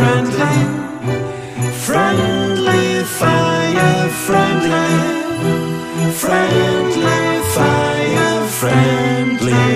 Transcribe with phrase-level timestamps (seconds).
[0.00, 0.56] Friendly,
[1.86, 4.92] friendly fire, friendly,
[6.22, 7.22] friendly
[7.54, 9.66] fire, friendly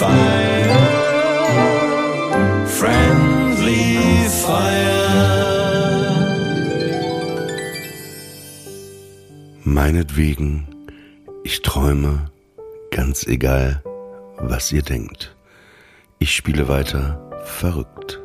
[0.00, 0.78] fire,
[2.78, 3.84] friendly
[4.44, 4.96] fire.
[9.64, 10.66] Meinetwegen,
[11.44, 12.30] ich träume,
[12.90, 13.82] ganz egal,
[14.38, 15.36] was ihr denkt.
[16.18, 18.15] Ich spiele weiter verrückt.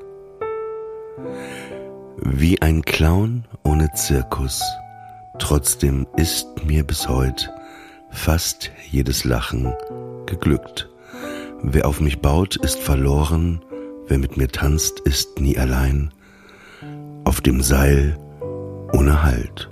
[2.18, 4.62] Wie ein Clown ohne Zirkus.
[5.40, 7.50] Trotzdem ist mir bis heute
[8.12, 9.74] fast jedes Lachen
[10.26, 10.90] geglückt.
[11.64, 13.64] Wer auf mich baut, ist verloren.
[14.08, 16.12] Wer mit mir tanzt, ist nie allein.
[17.24, 18.18] Auf dem Seil
[18.94, 19.70] ohne Halt.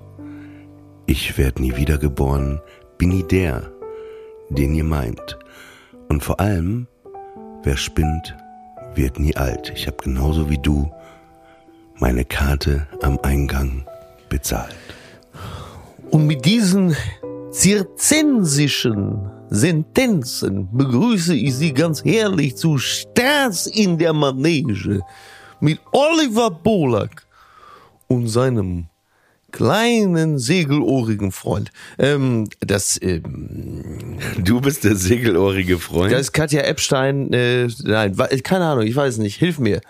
[1.06, 2.62] Ich werd nie wiedergeboren,
[2.98, 3.72] bin nie der,
[4.50, 5.38] den ihr meint.
[6.08, 6.88] Und vor allem,
[7.64, 8.36] wer spinnt,
[8.96, 9.72] wird nie alt.
[9.76, 10.92] Ich habe genauso wie du
[12.00, 13.86] meine Karte am Eingang
[14.30, 14.76] bezahlt.
[16.12, 16.96] Und mit diesen
[17.52, 25.02] zirzensischen Sentenzen begrüße ich Sie ganz herrlich zu Stars in der Manege
[25.60, 27.26] mit Oliver Bolak
[28.08, 28.88] und seinem
[29.52, 31.72] kleinen segelohrigen Freund.
[31.98, 36.12] Ähm, das, ähm, Du bist der segelohrige Freund.
[36.12, 37.34] das ist Katja Epstein.
[37.34, 39.38] Äh, nein, keine Ahnung, ich weiß nicht.
[39.38, 39.82] Hilf mir.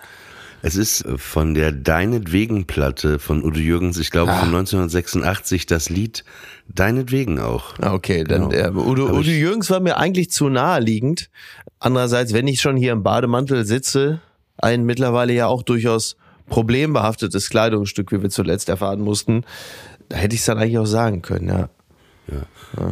[0.62, 6.24] Es ist von der Deinetwegen-Platte von Udo Jürgens, ich glaube von 1986, das Lied
[6.68, 7.74] Deinetwegen auch.
[7.81, 8.68] Ah, Okay, dann Genau.
[8.68, 11.30] äh, Udo, Udo Jürgens war mir eigentlich zu naheliegend.
[11.80, 14.19] Andererseits, wenn ich schon hier im Bademantel sitze,
[14.58, 16.18] ein mittlerweile ja auch durchaus
[16.48, 19.46] problembehaftetes Kleidungsstück, wie wir zuletzt erfahren mussten,
[20.09, 21.69] da hätte ich es dann eigentlich auch sagen können, ja.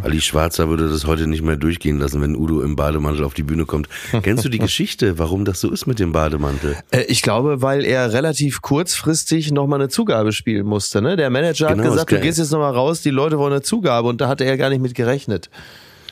[0.04, 3.44] Ali Schwarzer würde das heute nicht mehr durchgehen lassen, wenn Udo im Bademantel auf die
[3.44, 3.88] Bühne kommt.
[4.24, 6.76] Kennst du die Geschichte, warum das so ist mit dem Bademantel?
[6.92, 11.02] Äh, Ich glaube, weil er relativ kurzfristig nochmal eine Zugabe spielen musste.
[11.02, 11.16] Ne?
[11.16, 14.08] Der Manager Genau, hat gesagt, du gehst jetzt nochmal raus, die Leute wollen eine Zugabe
[14.08, 15.50] und da hatte er gar nicht mit gerechnet.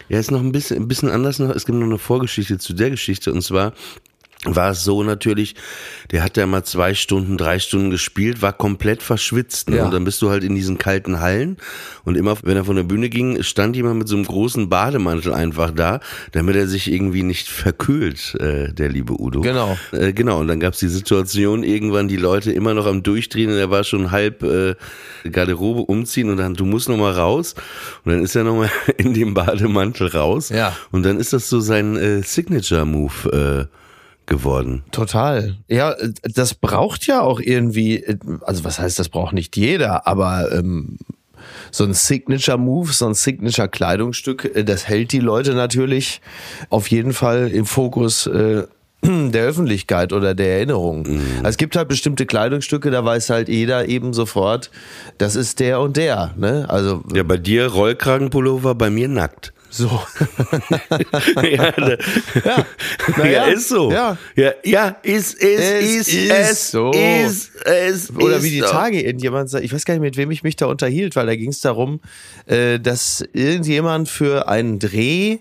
[0.10, 1.50] Ja, ist noch ein bisschen, ein bisschen anders noch.
[1.50, 3.32] Es gibt noch eine Vorgeschichte zu der Geschichte.
[3.34, 3.74] Und zwar
[4.46, 5.56] war es so natürlich,
[6.12, 9.70] der hat ja mal zwei Stunden, drei Stunden gespielt, war komplett verschwitzt.
[9.70, 9.78] Ne?
[9.78, 9.86] Ja.
[9.86, 11.58] Und dann bist du halt in diesen kalten Hallen.
[12.04, 15.34] Und immer, wenn er von der Bühne ging, stand jemand mit so einem großen Bademantel
[15.34, 16.00] einfach da,
[16.32, 19.42] damit er sich irgendwie nicht verkühlt, äh, der liebe Udo.
[19.42, 19.78] Genau.
[19.92, 20.40] Äh, genau.
[20.40, 23.72] Und dann gab es die Situation, irgendwann die Leute immer noch am Durchdrehen und er
[23.72, 24.76] war schon halb äh,
[25.30, 27.56] Garderobe umziehen und dann, du musst noch mal raus.
[28.04, 30.50] Und dann ist er noch mal in dem Bademantel raus.
[30.50, 30.76] Ja.
[30.92, 33.85] Und dann ist das so sein äh, Signature-Move äh,
[34.26, 34.84] geworden.
[34.92, 35.56] Total.
[35.68, 38.04] Ja, das braucht ja auch irgendwie,
[38.42, 40.98] also was heißt, das braucht nicht jeder, aber ähm,
[41.72, 46.22] so ein Signature-Move, so ein Signature-Kleidungsstück, äh, das hält die Leute natürlich
[46.70, 48.64] auf jeden Fall im Fokus äh,
[49.04, 51.06] der Öffentlichkeit oder der Erinnerung.
[51.38, 54.72] Also es gibt halt bestimmte Kleidungsstücke, da weiß halt jeder eben sofort,
[55.18, 56.34] das ist der und der.
[56.38, 56.66] Ne?
[56.68, 59.54] Also Ja, bei dir Rollkragenpullover, bei mir nackt.
[59.76, 59.88] So.
[61.44, 61.98] ja, da,
[62.44, 62.66] ja,
[63.18, 63.92] Na ja, ist so.
[63.92, 64.18] Ja.
[64.36, 66.92] ja, ja ist, ist, Es ist, ist es, so.
[66.92, 68.68] ist, es Oder ist wie die so.
[68.68, 71.36] Tage irgendjemand sagt, ich weiß gar nicht, mit wem ich mich da unterhielt, weil da
[71.36, 72.00] ging es darum,
[72.46, 75.40] äh, dass irgendjemand für einen Dreh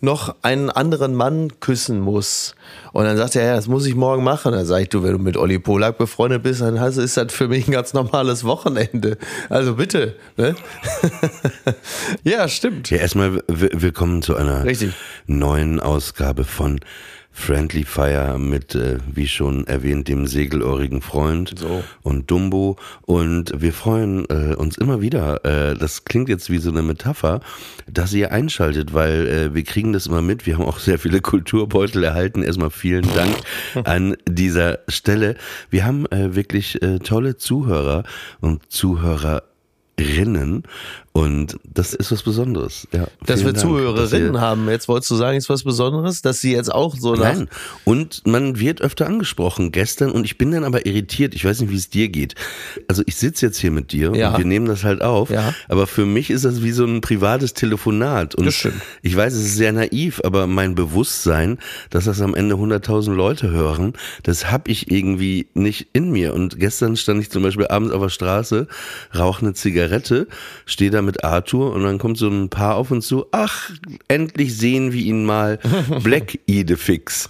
[0.00, 2.54] noch einen anderen Mann küssen muss.
[2.92, 4.52] Und dann sagt er, ja, das muss ich morgen machen.
[4.52, 7.32] Dann sage ich, du, wenn du mit Olli Polak befreundet bist, dann hast- ist das
[7.32, 9.16] für mich ein ganz normales Wochenende.
[9.48, 10.14] Also bitte.
[10.36, 10.54] Ne?
[12.24, 12.90] ja, stimmt.
[12.90, 14.92] Ja, erstmal willkommen zu einer Richtig.
[15.26, 16.80] neuen Ausgabe von
[17.38, 21.84] Friendly Fire mit, äh, wie schon erwähnt, dem segelohrigen Freund So.
[22.02, 22.76] und Dumbo.
[23.02, 27.40] Und wir freuen äh, uns immer wieder, äh, das klingt jetzt wie so eine Metapher,
[27.86, 30.46] dass ihr einschaltet, weil äh, wir kriegen das immer mit.
[30.46, 32.42] Wir haben auch sehr viele Kulturbeutel erhalten.
[32.42, 33.36] Erstmal vielen Dank
[33.86, 35.36] an dieser Stelle.
[35.70, 38.04] Wir haben äh, wirklich äh, tolle Zuhörer
[38.40, 40.62] und Zuhörerinnen.
[41.16, 42.86] Und das ist was Besonderes.
[42.92, 44.68] Ja, Dass wir Dank, Zuhörerinnen dass haben.
[44.68, 47.14] Jetzt wolltest du sagen, ist was Besonderes, dass sie jetzt auch so.
[47.14, 47.48] Nein.
[47.84, 51.34] Und man wird öfter angesprochen gestern und ich bin dann aber irritiert.
[51.34, 52.34] Ich weiß nicht, wie es dir geht.
[52.86, 54.32] Also ich sitze jetzt hier mit dir Ja.
[54.32, 55.30] und wir nehmen das halt auf.
[55.30, 55.54] Ja.
[55.70, 58.34] Aber für mich ist das wie so ein privates Telefonat.
[58.34, 58.48] Und
[59.00, 61.56] ich weiß, es ist sehr naiv, aber mein Bewusstsein,
[61.88, 66.34] dass das am Ende 100.000 Leute hören, das habe ich irgendwie nicht in mir.
[66.34, 68.66] Und gestern stand ich zum Beispiel abends auf der Straße,
[69.16, 70.26] rauche eine Zigarette,
[70.66, 73.26] stehe da mit Arthur und dann kommt so ein Paar auf uns zu.
[73.32, 73.70] Ach,
[74.08, 75.58] endlich sehen wir ihn mal.
[76.02, 77.28] Black Idefix.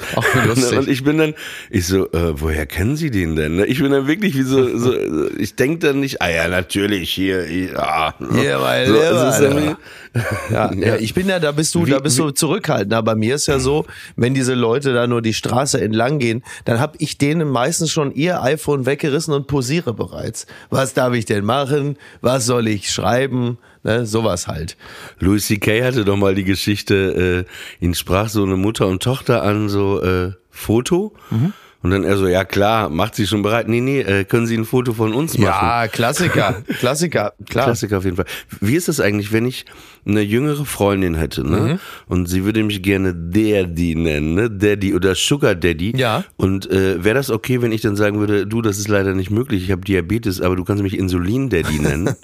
[0.77, 1.35] Und ich bin dann,
[1.71, 3.63] ich so, äh, woher kennen Sie den denn?
[3.67, 4.93] Ich bin dann wirklich wie so, so
[5.39, 8.15] ich denke dann nicht, ah ja, natürlich, hier, ja.
[8.33, 9.77] Hier, mein so, Lieber, dann,
[10.51, 12.93] Ja, ja, ich bin ja, da bist du, da Wie- bist du zurückhaltend.
[12.95, 13.87] Aber bei mir ist ja so,
[14.17, 18.15] wenn diese Leute da nur die Straße entlang gehen, dann habe ich denen meistens schon
[18.15, 20.47] ihr iPhone weggerissen und posiere bereits.
[20.71, 21.97] Was darf ich denn machen?
[22.21, 23.59] Was soll ich schreiben?
[23.83, 24.77] Ne, sowas halt.
[25.21, 25.85] Louis C.K.
[25.85, 27.47] hatte doch mal die Geschichte,
[27.81, 31.15] äh, ihn sprach so eine Mutter und Tochter an, so äh, Foto.
[31.31, 31.53] Mhm.
[31.87, 33.69] Und dann er so, ja klar, macht sie schon bereit.
[33.69, 35.67] Nee, nee, äh, können Sie ein Foto von uns machen?
[35.69, 37.67] Ja, Klassiker, Klassiker, klar.
[37.67, 38.25] Klassiker auf jeden Fall.
[38.61, 39.67] Wie ist das eigentlich, wenn ich
[40.05, 41.61] eine jüngere Freundin hätte, ne?
[41.61, 41.79] Mhm.
[42.09, 44.51] Und sie würde mich gerne Daddy nennen, ne?
[44.51, 45.97] Daddy oder Sugar Daddy.
[45.97, 46.25] Ja.
[46.35, 49.31] Und äh, wäre das okay, wenn ich dann sagen würde, du, das ist leider nicht
[49.31, 52.17] möglich, ich habe Diabetes, aber du kannst mich Insulin Daddy nennen?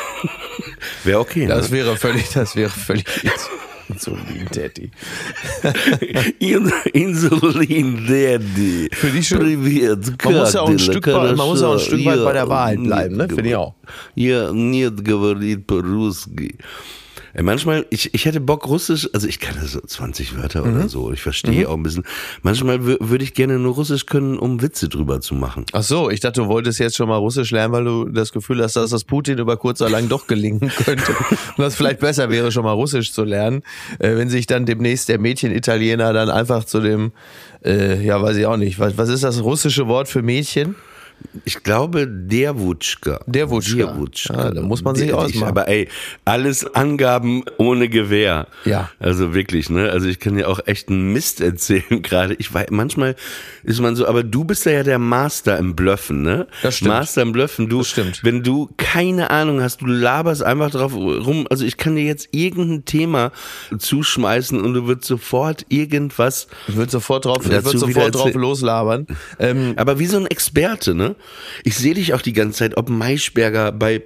[1.02, 1.54] wäre okay, ne?
[1.54, 3.04] Das wäre völlig, das wäre völlig
[3.97, 4.91] so lieb, Daddy.
[6.39, 8.89] In, Insulin Daddy.
[8.91, 11.61] Finde ich schon- Привет, Man muss ja auch ein как Stück, ты, bei- man muss
[11.61, 11.85] ja auch ein хорошо?
[11.97, 13.27] Stück weit bei der Я Wahrheit bleiben, ne?
[13.27, 13.75] нет Finde ich auch.
[14.15, 16.57] Ja, нет, говорит по-русски.
[17.32, 20.76] Ey, manchmal, ich, ich hätte Bock Russisch, also ich kann so 20 Wörter Mhm.
[20.76, 22.02] oder so, ich verstehe auch ein bisschen.
[22.42, 25.64] Manchmal wür- würde ich gerne nur Russisch können, um Witze drüber zu machen.
[25.72, 28.62] Ach so, ich dachte, du wolltest jetzt schon mal Russisch lernen, weil du das Gefühl
[28.62, 31.12] hast, dass das Putin über kurz oder lang doch gelingen könnte.
[31.56, 33.62] Und das vielleicht besser wäre, schon mal Russisch zu lernen,
[34.00, 37.12] äh, wenn sich dann demnächst der Mädchen-Italiener dann einfach zu dem,
[37.64, 40.74] äh, ja, weiß ich auch nicht, was, was ist das russische Wort für Mädchen?
[41.44, 43.20] Ich glaube, der Wutschka.
[43.26, 43.76] Der Wutschka.
[43.76, 44.34] Der Wutschka.
[44.34, 45.48] Ja, da muss man sich ausmachen.
[45.48, 45.88] Aber ey,
[46.24, 48.46] alles Angaben ohne Gewehr.
[48.64, 48.90] Ja.
[48.98, 49.90] Also wirklich, ne?
[49.90, 52.34] Also ich kann ja auch echt einen Mist erzählen gerade.
[52.34, 53.16] Ich weiß, manchmal
[53.62, 56.46] ist man so, aber du bist ja der Master im Blöffen, ne?
[56.62, 56.90] Das stimmt.
[56.90, 57.68] Master im Blöffen.
[57.68, 58.20] Du, Das stimmt.
[58.24, 61.46] wenn du keine Ahnung hast, du laberst einfach drauf rum.
[61.50, 63.32] Also ich kann dir jetzt irgendein Thema
[63.78, 68.14] zuschmeißen und du wirst sofort irgendwas Ich würde sofort drauf, ich Dazu würd wieder sofort
[68.14, 69.06] drauf loslabern.
[69.38, 71.09] Ähm, aber wie so ein Experte, ne?
[71.64, 74.02] Ich sehe dich auch die ganze Zeit, ob Maischberger bei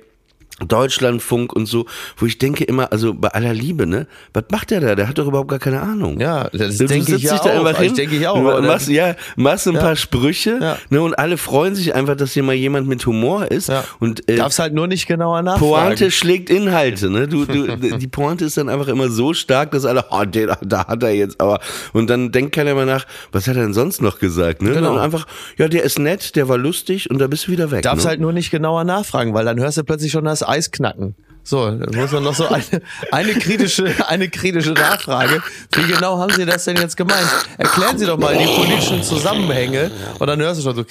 [0.69, 1.87] Deutschlandfunk und so,
[2.17, 4.07] wo ich denke immer, also bei aller Liebe, ne?
[4.33, 4.95] Was macht der da?
[4.95, 6.21] Der hat doch überhaupt gar keine Ahnung.
[6.21, 7.65] Ja, das Du denke sitzt ich ja da auch.
[7.67, 10.79] einfach Ich hin, denke ich auch, du dann- Machst, ja, machst ein paar Sprüche, Ja.
[10.91, 11.03] ne?
[11.03, 13.69] Und alle freuen sich einfach, dass hier mal jemand mit Humor ist.
[13.69, 13.85] ja.
[14.01, 15.87] Und äh, Darfst halt nur nicht genauer nachfragen.
[15.87, 17.27] Pointe schlägt Inhalte, ne?
[17.29, 20.87] Du, du, die Pointe ist dann einfach immer so stark, dass alle, oh, den, da
[20.87, 21.59] hat er jetzt aber.
[21.93, 24.71] Und dann denkt keiner mehr nach, was hat er denn sonst noch gesagt, ne?
[24.73, 24.93] Genau.
[24.93, 25.27] Und einfach,
[25.59, 27.83] ja, der ist nett, der war lustig und da bist du wieder weg.
[27.83, 28.11] Darfst ne?
[28.11, 31.15] halt nur nicht genauer nachfragen, weil dann hörst du plötzlich schon das Eis knacken.
[31.47, 32.65] So, muss man noch so eine,
[33.13, 35.43] eine kritische, eine kritische Nachfrage.
[35.75, 37.29] Wie genau haben Sie das denn jetzt gemeint?
[37.59, 40.85] Erklären Sie doch mal die politischen Zusammenhänge und dann hörst du schon so.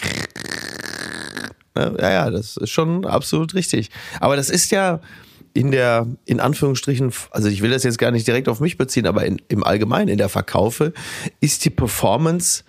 [1.75, 3.89] Ja, ja, das ist schon absolut richtig.
[4.19, 5.00] Aber das ist ja
[5.55, 9.07] in der, in Anführungsstrichen, also ich will das jetzt gar nicht direkt auf mich beziehen,
[9.07, 10.93] aber in, im Allgemeinen, in der Verkaufe,
[11.39, 12.63] ist die Performance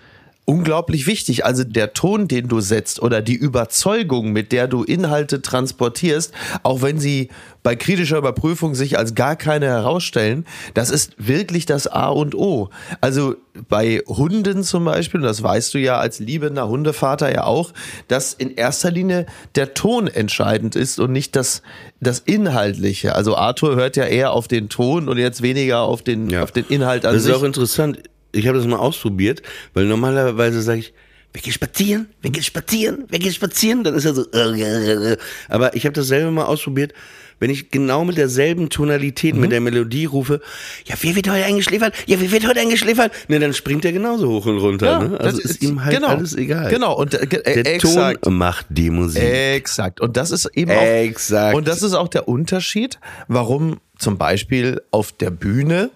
[0.46, 1.44] unglaublich wichtig.
[1.44, 6.32] Also der Ton, den du setzt oder die Überzeugung, mit der du Inhalte transportierst,
[6.62, 7.30] auch wenn sie
[7.62, 12.68] bei kritischer Überprüfung sich als gar keine herausstellen, das ist wirklich das A und O.
[13.00, 13.36] Also
[13.70, 17.72] bei Hunden zum Beispiel, und das weißt du ja als liebender Hundevater ja auch,
[18.08, 19.24] dass in erster Linie
[19.54, 21.62] der Ton entscheidend ist und nicht das,
[22.00, 23.14] das Inhaltliche.
[23.14, 26.42] Also Arthur hört ja eher auf den Ton und jetzt weniger auf den, Ja.
[26.42, 27.34] auf den Inhalt an Das ist sich.
[27.34, 27.98] auch interessant.
[28.34, 30.92] Ich habe das mal ausprobiert, weil normalerweise sage ich,
[31.32, 33.82] wir gehen spazieren, wir gehen spazieren, wir gehen spazieren.
[33.82, 34.24] Dann ist er so,
[35.48, 36.92] aber ich habe das selber mal ausprobiert.
[37.40, 39.40] Wenn ich genau mit derselben Tonalität, Mhm.
[39.40, 40.40] mit der Melodie rufe,
[40.86, 41.92] ja, wie wird heute eingeschläfert?
[42.06, 43.10] Ja, wie wird heute eingeschläfert?
[43.28, 45.00] Ne, dann springt er genauso hoch und runter.
[45.08, 45.18] ne?
[45.20, 46.70] Also ist ihm halt genau, alles egal.
[46.70, 48.22] Genau, und äh, äh, Der exakt.
[48.22, 49.20] Ton macht die Musik.
[49.24, 50.00] Exakt.
[50.00, 51.56] Und das ist eben auch, Exakt.
[51.56, 55.90] Und das ist auch der Unterschied, warum zum Beispiel auf der Bühne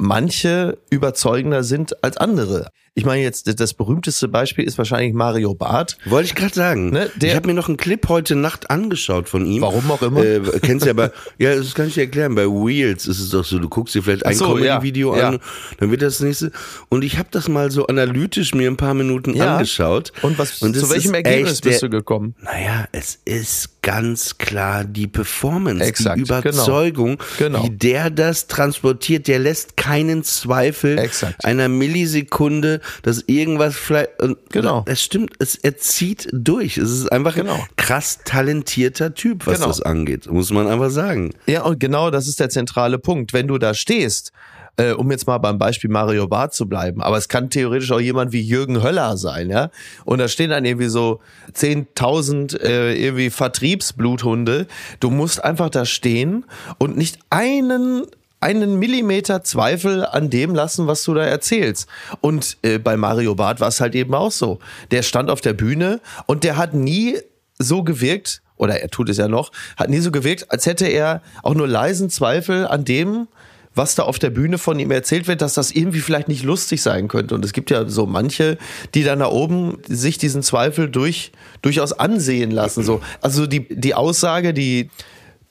[0.00, 2.70] manche überzeugender sind als andere.
[2.94, 5.96] Ich meine jetzt, das berühmteste Beispiel ist wahrscheinlich Mario Barth.
[6.06, 6.90] Wollte ich gerade sagen.
[6.90, 9.62] Ne, der- ich habe mir noch einen Clip heute Nacht angeschaut von ihm.
[9.62, 10.22] Warum auch immer.
[10.24, 12.34] Äh, kennst ja aber, ja, das kann ich dir erklären.
[12.34, 15.34] Bei Wheels ist es doch so, du guckst dir vielleicht ein so, Comedy-Video ja, an,
[15.34, 15.40] ja.
[15.78, 16.50] dann wird das nächste.
[16.88, 19.54] Und ich habe das mal so analytisch mir ein paar Minuten Ja.
[19.56, 20.12] angeschaut.
[20.22, 22.34] Und was, Und zu welchem Ergebnis echt bist du gekommen?
[22.42, 27.64] Naja, es ist ganz klar die Performance, Exakt, die Überzeugung, Genau.
[27.64, 31.44] wie der das transportiert, der lässt keinen Zweifel Exakt.
[31.44, 34.84] einer Millisekunde, dass irgendwas vielleicht, und Genau.
[34.86, 36.78] es stimmt, es, er zieht durch.
[36.78, 37.54] Es ist einfach Genau.
[37.54, 39.68] ein krass talentierter Typ, was Genau.
[39.68, 41.32] das angeht, muss man einfach sagen.
[41.46, 43.32] Ja, und genau das ist der zentrale Punkt.
[43.32, 44.32] Wenn du da stehst,
[44.76, 48.00] äh, um jetzt mal beim Beispiel Mario Barth zu bleiben, aber es kann theoretisch auch
[48.00, 49.70] jemand wie Jürgen Höller sein, ja.
[50.04, 51.20] Und da stehen dann irgendwie so
[51.54, 54.66] 10.000 äh, irgendwie Vertriebsbluthunde.
[55.00, 56.44] Du musst einfach da stehen
[56.78, 58.04] und nicht einen
[58.40, 61.88] einen Millimeter Zweifel an dem lassen, was du da erzählst.
[62.20, 64.58] Und äh, bei Mario Barth war es halt eben auch so.
[64.90, 67.18] Der stand auf der Bühne und der hat nie
[67.58, 71.22] so gewirkt, oder er tut es ja noch, hat nie so gewirkt, als hätte er
[71.42, 73.28] auch nur leisen Zweifel an dem,
[73.74, 76.82] was da auf der Bühne von ihm erzählt wird, dass das irgendwie vielleicht nicht lustig
[76.82, 77.34] sein könnte.
[77.34, 78.58] Und es gibt ja so manche,
[78.94, 81.30] die dann da oben sich diesen Zweifel durch,
[81.62, 82.82] durchaus ansehen lassen.
[82.82, 83.00] So.
[83.20, 84.90] Also die, die Aussage, die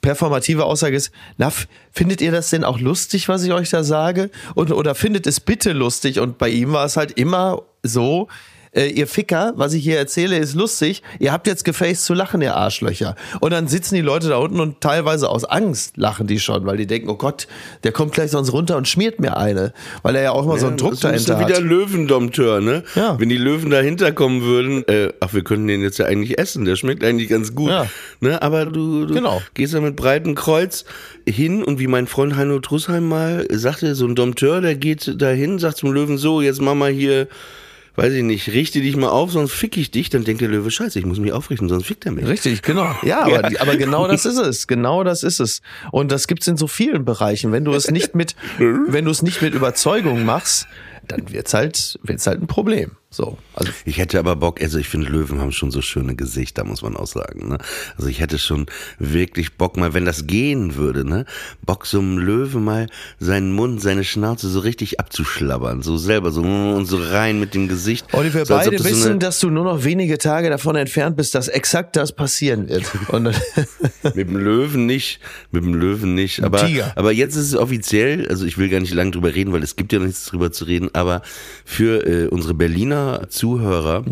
[0.00, 1.52] performative Aussage ist, na,
[1.92, 4.30] findet ihr das denn auch lustig, was ich euch da sage?
[4.54, 6.20] Und, oder findet es bitte lustig?
[6.20, 8.28] Und bei ihm war es halt immer so,
[8.72, 11.02] äh, ihr Ficker, was ich hier erzähle, ist lustig.
[11.18, 13.16] Ihr habt jetzt gefaced zu lachen, ihr Arschlöcher.
[13.40, 16.76] Und dann sitzen die Leute da unten und teilweise aus Angst lachen die schon, weil
[16.76, 17.48] die denken, oh Gott,
[17.84, 19.72] der kommt gleich sonst runter und schmiert mir eine.
[20.02, 21.64] Weil er ja auch immer so einen Druck das ist dahinter wieder hat.
[21.64, 22.84] Löwendompteur, ne?
[22.94, 23.18] Ja.
[23.18, 26.64] Wenn die Löwen dahinter kommen würden, äh, ach, wir könnten den jetzt ja eigentlich essen,
[26.64, 27.70] der schmeckt eigentlich ganz gut.
[27.70, 27.86] Ja.
[28.20, 28.40] Ne?
[28.40, 29.42] Aber du, du Genau.
[29.54, 30.84] gehst da mit breitem Kreuz
[31.28, 35.58] hin und wie mein Freund Heino Trussheim mal sagte, so ein Dompteur, der geht dahin,
[35.58, 37.26] sagt zum Löwen so, jetzt mach mal hier,
[37.96, 40.10] weiß ich nicht, richte dich mal auf, sonst fick ich dich.
[40.10, 42.26] Dann denkt der Löwe, scheiße, ich muss mich aufrichten, sonst fickt er mich.
[42.26, 42.94] Richtig, genau.
[43.02, 44.66] Ja, aber, aber genau das ist es.
[44.66, 45.60] Genau das ist es.
[45.90, 47.52] Und das gibt's in so vielen Bereichen.
[47.52, 50.66] Wenn du es nicht mit, wenn du es nicht mit Überzeugung machst,
[51.08, 52.92] dann wird's halt, wird's halt ein Problem.
[53.12, 53.36] So.
[53.54, 56.80] Also, Ich hätte aber Bock, also ich finde Löwen haben schon so schöne Gesichter, muss
[56.82, 57.48] man auch sagen.
[57.48, 57.58] Ne?
[57.96, 58.66] Also ich hätte schon
[59.00, 61.24] wirklich Bock mal, wenn das gehen würde, ne,
[61.66, 62.86] Bock so einem Löwen mal
[63.18, 67.66] seinen Mund, seine Schnauze so richtig abzuschlabbern, so selber so und so rein mit dem
[67.66, 68.06] Gesicht.
[68.14, 70.76] Olli, wir so, beide das so wissen, eine- dass du nur noch wenige Tage davon
[70.76, 72.84] entfernt bist, dass exakt das passieren wird.
[74.04, 75.18] Mit dem Löwen nicht,
[75.50, 76.42] mit dem Löwen nicht.
[76.44, 76.92] Aber, Tiger.
[76.96, 79.74] aber jetzt ist es offiziell, also ich will gar nicht lange drüber reden, weil es
[79.76, 81.22] gibt ja noch nichts drüber zu reden, aber
[81.64, 84.04] für äh, unsere Berliner Zuhörer,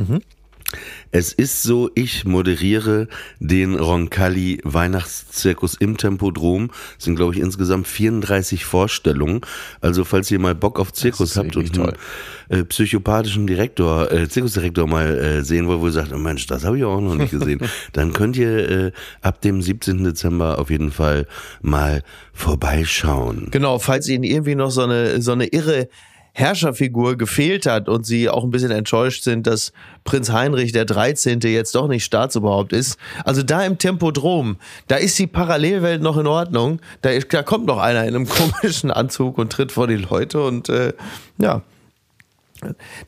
[1.10, 3.08] es ist so, ich moderiere
[3.40, 6.70] den Roncalli Weihnachtszirkus im Tempodrom.
[6.98, 9.40] Es sind, glaube ich, insgesamt 34 Vorstellungen.
[9.80, 14.28] Also, falls ihr mal Bock auf Zirkus habt und wirklich einen äh, psychopathischen Direktor, äh,
[14.28, 17.14] Zirkusdirektor mal äh, sehen wollt, wo ihr sagt, oh Mensch, das habe ich auch noch
[17.14, 17.60] nicht gesehen,
[17.94, 18.92] dann könnt ihr äh,
[19.22, 20.04] ab dem 17.
[20.04, 21.26] Dezember auf jeden Fall
[21.62, 22.02] mal
[22.34, 23.48] vorbeischauen.
[23.50, 25.88] genau, falls ihnen irgendwie noch so eine, so eine irre
[26.38, 29.72] Herrscherfigur gefehlt hat und sie auch ein bisschen enttäuscht sind, dass
[30.04, 31.40] Prinz Heinrich der 13.
[31.40, 32.96] jetzt doch nicht Staatsoberhaupt ist.
[33.24, 36.78] Also da im Tempodrom, da ist die Parallelwelt noch in Ordnung.
[37.02, 38.28] Da, ist, da kommt noch einer in einem
[38.62, 40.92] komischen Anzug und tritt vor die Leute und äh,
[41.38, 41.62] ja.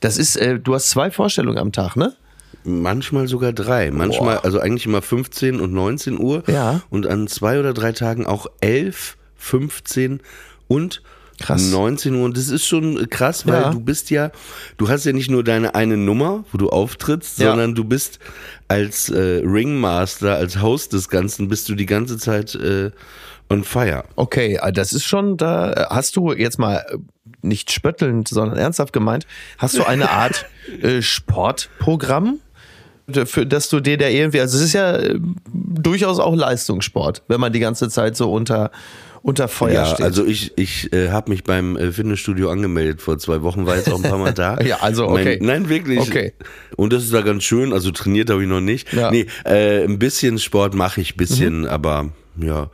[0.01, 2.17] Das ist, äh, du hast zwei Vorstellungen am Tag, ne?
[2.65, 3.93] Manchmal sogar drei.
[3.93, 4.45] Manchmal, Boah.
[4.45, 6.43] also eigentlich immer 15 und 19 Uhr.
[6.49, 6.83] Ja.
[6.91, 10.21] Und an zwei oder drei Tagen auch 11, 15
[10.67, 11.03] und
[11.41, 11.71] Krass.
[11.71, 12.25] 19 Uhr.
[12.25, 13.71] Und das ist schon krass, weil Ja.
[13.71, 14.31] du bist ja,
[14.77, 17.51] du hast ja nicht nur deine eine Nummer, wo du auftrittst, Ja.
[17.51, 18.19] sondern du bist
[18.69, 22.91] als äh, Ringmaster, als Host des Ganzen, bist du die ganze Zeit äh,
[23.49, 24.05] on fire.
[24.17, 26.99] Okay, äh, das ist schon, da äh, hast du jetzt mal äh,
[27.43, 29.27] nicht spöttelnd, sondern ernsthaft gemeint,
[29.59, 30.45] hast du eine Art
[30.83, 32.39] äh, Sportprogramm,
[33.25, 34.99] für das du dir da irgendwie, also es ist ja
[35.53, 38.71] durchaus auch Leistungssport, wenn man die ganze Zeit so unter,
[39.23, 40.07] unter Feuer Ja, steht.
[40.07, 43.91] also ich, ich äh, habe mich beim äh, Fitnessstudio angemeldet vor zwei Wochen, war jetzt
[43.93, 44.59] auch ein paar Mal da.
[44.65, 45.39] Ja, also, okay.
[45.41, 46.01] Mein, nein, wirklich.
[46.01, 46.33] Okay.
[46.77, 48.93] Und das ist da ganz schön, also trainiert habe ich noch nicht.
[48.93, 49.11] Ja.
[49.11, 49.17] Mhm.
[49.17, 52.71] Nee, äh, ein bisschen Sport mache ich, bisschen, aber ja,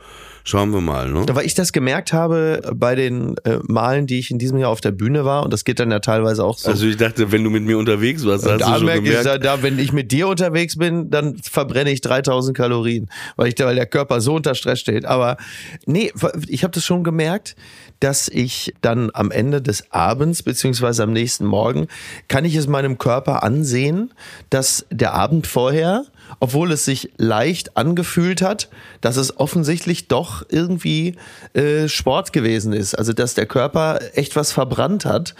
[0.47, 1.09] schauen wir mal.
[1.09, 1.25] Ne?
[1.29, 4.81] Weil ich das gemerkt habe bei den äh, Malen, die ich in diesem Jahr auf
[4.81, 6.69] der Bühne war, und das geht dann ja teilweise auch so.
[6.69, 9.17] Also ich dachte, wenn du mit mir unterwegs warst, hast da du schon merke ich,
[9.17, 9.45] gemerkt.
[9.45, 13.75] da, wenn ich mit dir unterwegs bin, dann verbrenne ich 3000 Kalorien, weil, ich, weil
[13.75, 15.05] der Körper so unter Stress steht.
[15.05, 15.37] Aber
[15.85, 16.11] nee,
[16.47, 17.55] ich habe das schon gemerkt,
[17.99, 21.87] dass ich dann am Ende des Abends beziehungsweise am nächsten Morgen
[22.27, 24.13] kann ich es meinem Körper ansehen,
[24.49, 26.05] dass der Abend vorher,
[26.39, 28.69] obwohl es sich leicht angefühlt hat,
[29.01, 31.15] dass es offensichtlich doch irgendwie
[31.53, 32.95] äh, Sport gewesen ist.
[32.95, 35.35] Also dass der Körper echt was verbrannt hat.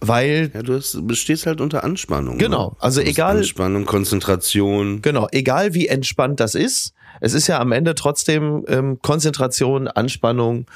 [0.00, 0.50] Weil.
[0.52, 2.38] Ja, du hast, stehst halt unter Anspannung.
[2.38, 2.70] Genau.
[2.70, 2.76] Ne?
[2.80, 3.38] Also egal.
[3.38, 5.02] Anspannung, Konzentration.
[5.02, 5.28] Genau.
[5.30, 6.94] Egal wie entspannt das ist.
[7.20, 10.66] Es ist ja am Ende trotzdem ähm, Konzentration, Anspannung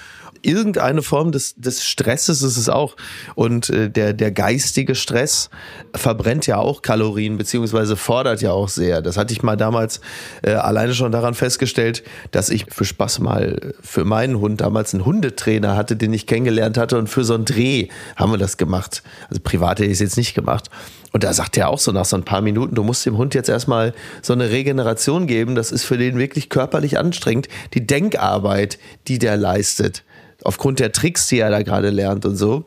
[0.42, 2.96] irgendeine Form des, des Stresses ist es auch.
[3.34, 5.50] Und äh, der, der geistige Stress
[5.94, 9.02] verbrennt ja auch Kalorien, beziehungsweise fordert ja auch sehr.
[9.02, 10.00] Das hatte ich mal damals
[10.42, 15.04] äh, alleine schon daran festgestellt, dass ich für Spaß mal für meinen Hund damals einen
[15.04, 16.98] Hundetrainer hatte, den ich kennengelernt hatte.
[16.98, 19.02] Und für so einen Dreh haben wir das gemacht.
[19.28, 20.70] Also privat hätte ich es jetzt nicht gemacht.
[21.18, 23.34] Und da sagt er auch so nach so ein paar Minuten, du musst dem Hund
[23.34, 25.56] jetzt erstmal so eine Regeneration geben.
[25.56, 27.48] Das ist für den wirklich körperlich anstrengend.
[27.74, 30.04] Die Denkarbeit, die der leistet
[30.44, 32.66] aufgrund der Tricks, die er da gerade lernt und so.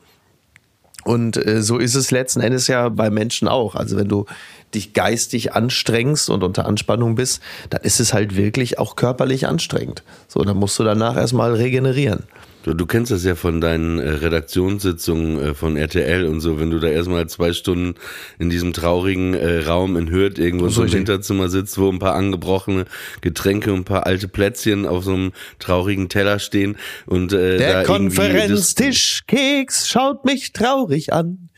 [1.05, 3.75] Und äh, so ist es letzten Endes ja bei Menschen auch.
[3.75, 4.25] Also wenn du
[4.73, 7.39] dich geistig anstrengst und unter Anspannung bist,
[7.69, 10.03] dann ist es halt wirklich auch körperlich anstrengend.
[10.27, 12.23] So, dann musst du danach erstmal regenerieren.
[12.63, 16.69] Du, du kennst das ja von deinen äh, Redaktionssitzungen äh, von RTL und so, wenn
[16.69, 17.95] du da erstmal zwei Stunden
[18.37, 22.13] in diesem traurigen äh, Raum in Hürth irgendwo so im Hinterzimmer sitzt, wo ein paar
[22.13, 22.85] angebrochene
[23.21, 26.77] Getränke und ein paar alte Plätzchen auf so einem traurigen Teller stehen
[27.07, 31.49] und äh, der Konferenztischkeks schaut mich traurig an.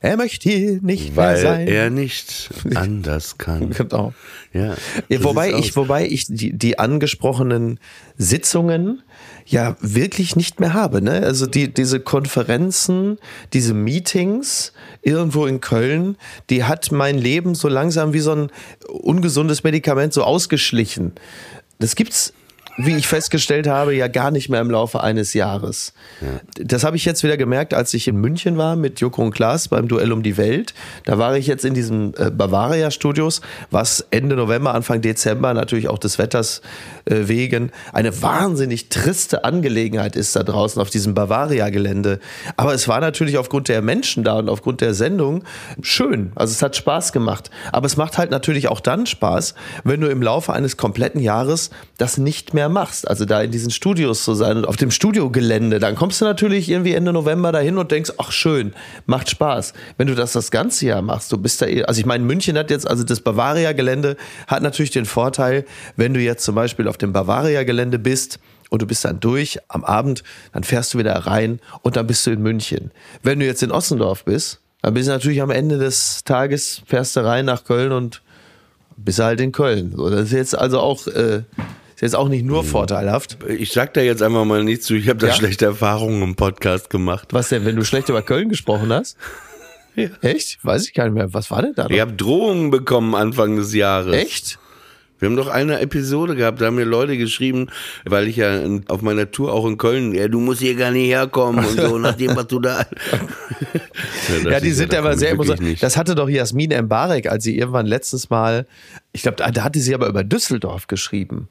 [0.00, 1.68] Er möchte hier nicht Weil mehr sein.
[1.68, 3.70] er nicht anders kann.
[3.70, 4.12] Genau.
[4.52, 4.76] Ja,
[5.20, 7.80] wobei ich, wobei ich die, die angesprochenen
[8.16, 9.02] Sitzungen
[9.46, 11.00] ja wirklich nicht mehr habe.
[11.00, 11.22] Ne?
[11.22, 13.18] Also die, diese Konferenzen,
[13.52, 14.72] diese Meetings
[15.02, 16.16] irgendwo in Köln,
[16.50, 18.50] die hat mein Leben so langsam wie so ein
[18.88, 21.12] ungesundes Medikament so ausgeschlichen.
[21.78, 22.32] Das gibt's
[22.76, 25.92] wie ich festgestellt habe, ja gar nicht mehr im Laufe eines Jahres.
[26.20, 26.40] Ja.
[26.64, 29.68] Das habe ich jetzt wieder gemerkt, als ich in München war mit Joko und Klaas
[29.68, 30.74] beim Duell um die Welt.
[31.04, 33.40] Da war ich jetzt in diesen äh, Bavaria Studios,
[33.70, 36.60] was Ende November, Anfang Dezember natürlich auch des Wetters
[37.06, 42.20] äh, wegen eine wahnsinnig triste Angelegenheit ist da draußen auf diesem Bavaria Gelände.
[42.56, 45.44] Aber es war natürlich aufgrund der Menschen da und aufgrund der Sendung
[45.80, 46.32] schön.
[46.34, 47.50] Also es hat Spaß gemacht.
[47.72, 49.54] Aber es macht halt natürlich auch dann Spaß,
[49.84, 53.08] wenn du im Laufe eines kompletten Jahres das nicht mehr mehr machst.
[53.08, 56.68] Also da in diesen Studios zu sein und auf dem Studiogelände, dann kommst du natürlich
[56.68, 58.74] irgendwie Ende November dahin und denkst, ach schön,
[59.06, 59.72] macht Spaß.
[59.96, 62.58] Wenn du das das ganze Jahr machst, du bist da, eh, also ich meine, München
[62.58, 65.64] hat jetzt, also das Bavaria-Gelände hat natürlich den Vorteil,
[65.96, 69.84] wenn du jetzt zum Beispiel auf dem Bavaria-Gelände bist, und du bist dann durch am
[69.84, 72.90] Abend, dann fährst du wieder rein und dann bist du in München.
[73.22, 77.14] Wenn du jetzt in Ossendorf bist, dann bist du natürlich am Ende des Tages, fährst
[77.14, 78.22] du rein nach Köln und
[78.96, 79.94] bist halt in Köln.
[79.96, 81.42] Das ist jetzt also auch äh,
[81.96, 82.66] ist jetzt auch nicht nur mhm.
[82.66, 83.38] vorteilhaft.
[83.48, 84.94] Ich sag da jetzt einfach mal nichts zu.
[84.94, 85.32] Ich habe da ja?
[85.32, 87.28] schlechte Erfahrungen im Podcast gemacht.
[87.32, 89.16] Was denn, wenn du schlecht über Köln gesprochen hast?
[89.98, 90.10] Ja.
[90.20, 90.62] Echt?
[90.62, 91.32] Weiß ich gar nicht mehr.
[91.32, 91.84] Was war denn da?
[91.84, 91.90] Noch?
[91.90, 94.14] Ich habe Drohungen bekommen Anfang des Jahres.
[94.14, 94.58] Echt?
[95.18, 97.68] Wir haben doch eine Episode gehabt, da haben mir Leute geschrieben,
[98.04, 101.08] weil ich ja auf meiner Tour auch in Köln, ja, du musst hier gar nicht
[101.08, 102.80] herkommen und so, nachdem was du da.
[104.44, 105.76] ja, ja die sind ja, aber sehr emotional.
[105.80, 108.66] Das hatte doch Jasmin Embarek, als sie irgendwann letztes Mal,
[109.12, 111.48] ich glaube, da, da hatte sie aber über Düsseldorf geschrieben.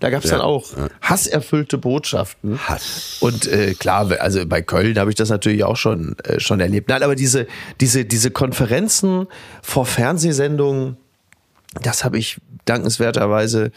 [0.00, 0.88] Da gab es ja, dann auch ja.
[1.00, 2.58] hasserfüllte Botschaften.
[2.58, 3.18] Hass.
[3.20, 6.88] Und äh, klar, also bei Köln habe ich das natürlich auch schon, äh, schon erlebt.
[6.88, 7.46] Nein, aber diese,
[7.80, 9.26] diese, diese Konferenzen
[9.62, 10.96] vor Fernsehsendungen,
[11.82, 13.72] das habe ich dankenswerterweise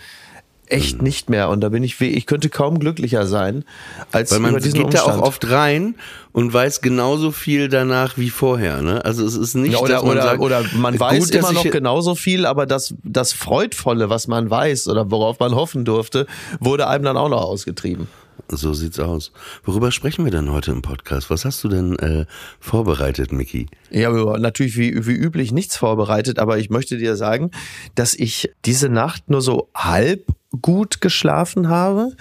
[0.71, 1.03] echt hm.
[1.03, 1.49] nicht mehr.
[1.49, 3.63] Und da bin ich, ich könnte kaum glücklicher sein,
[4.11, 5.07] als Weil man über diesen geht Umstand.
[5.07, 5.95] da auch oft rein
[6.31, 8.81] und weiß genauso viel danach wie vorher.
[8.81, 9.03] Ne?
[9.03, 11.53] Also es ist nicht, ja, oder, dass man oder, sagt, oder man weiß gut, immer
[11.53, 16.27] noch genauso viel, aber das, das Freudvolle, was man weiß oder worauf man hoffen durfte,
[16.59, 18.07] wurde einem dann auch noch ausgetrieben.
[18.47, 19.31] So sieht's aus.
[19.63, 21.29] Worüber sprechen wir denn heute im Podcast?
[21.29, 22.25] Was hast du denn äh,
[22.59, 23.67] vorbereitet, Miki?
[23.91, 27.51] Ja, natürlich wie, wie üblich nichts vorbereitet, aber ich möchte dir sagen,
[27.95, 30.25] dass ich diese Nacht nur so halb
[30.59, 32.11] gut geschlafen habe,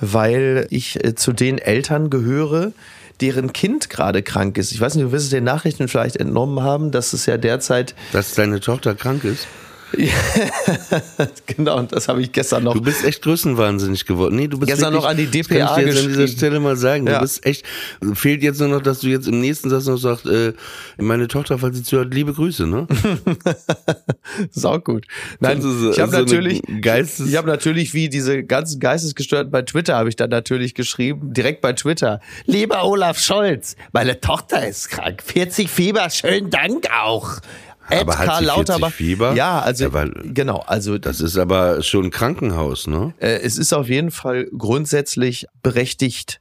[0.00, 2.72] weil ich äh, zu den Eltern gehöre,
[3.20, 4.72] deren Kind gerade krank ist.
[4.72, 7.94] Ich weiß nicht, du wirst es den Nachrichten vielleicht entnommen haben, dass es ja derzeit.
[8.12, 9.46] Dass deine Tochter krank ist?
[11.46, 12.74] genau, und das habe ich gestern noch.
[12.74, 14.36] Du bist echt größenwahnsinnig geworden.
[14.36, 16.28] Nee, du bist gestern wirklich, noch an die DPA das kann ich jetzt an dieser
[16.28, 17.06] Stelle mal sagen.
[17.06, 17.14] Ja.
[17.14, 17.64] Du bist echt.
[18.14, 20.52] Fehlt jetzt nur noch, dass du jetzt im nächsten Satz noch sagst, äh,
[20.98, 22.86] meine Tochter, falls sie zuhört, liebe Grüße, ne?
[24.50, 25.06] Sau gut.
[25.40, 29.62] Nein, so, ich habe so natürlich, Geistes ich habe natürlich wie diese ganzen Geistesgestörten bei
[29.62, 32.20] Twitter habe ich dann natürlich geschrieben, direkt bei Twitter.
[32.44, 37.40] Lieber Olaf Scholz, meine Tochter ist krank, 40 Fieber, schönen Dank auch.
[37.90, 38.92] Aber hat Karl sie Lauterbach.
[38.92, 39.34] Fieber?
[39.34, 43.14] Ja, also weil, genau, also das ist aber schon ein Krankenhaus, ne?
[43.18, 46.40] Äh, es ist auf jeden Fall grundsätzlich berechtigt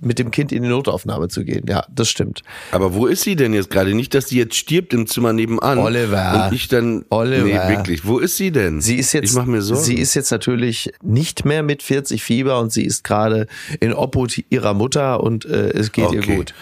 [0.00, 1.64] mit dem Kind in die Notaufnahme zu gehen.
[1.68, 2.42] Ja, das stimmt.
[2.70, 3.94] Aber wo ist sie denn jetzt gerade?
[3.94, 5.78] Nicht, dass sie jetzt stirbt im Zimmer nebenan.
[5.78, 6.46] Oliver.
[6.46, 7.04] Und ich dann.
[7.10, 7.42] Oliver.
[7.44, 8.04] Nee, wirklich.
[8.06, 8.80] Wo ist sie denn?
[8.80, 9.82] Sie ist jetzt, Ich mach mir Sorgen.
[9.82, 13.48] sie ist jetzt natürlich nicht mehr mit 40 Fieber und sie ist gerade
[13.80, 16.36] in Obhut ihrer Mutter und äh, es geht ihr Okay.
[16.36, 16.54] gut.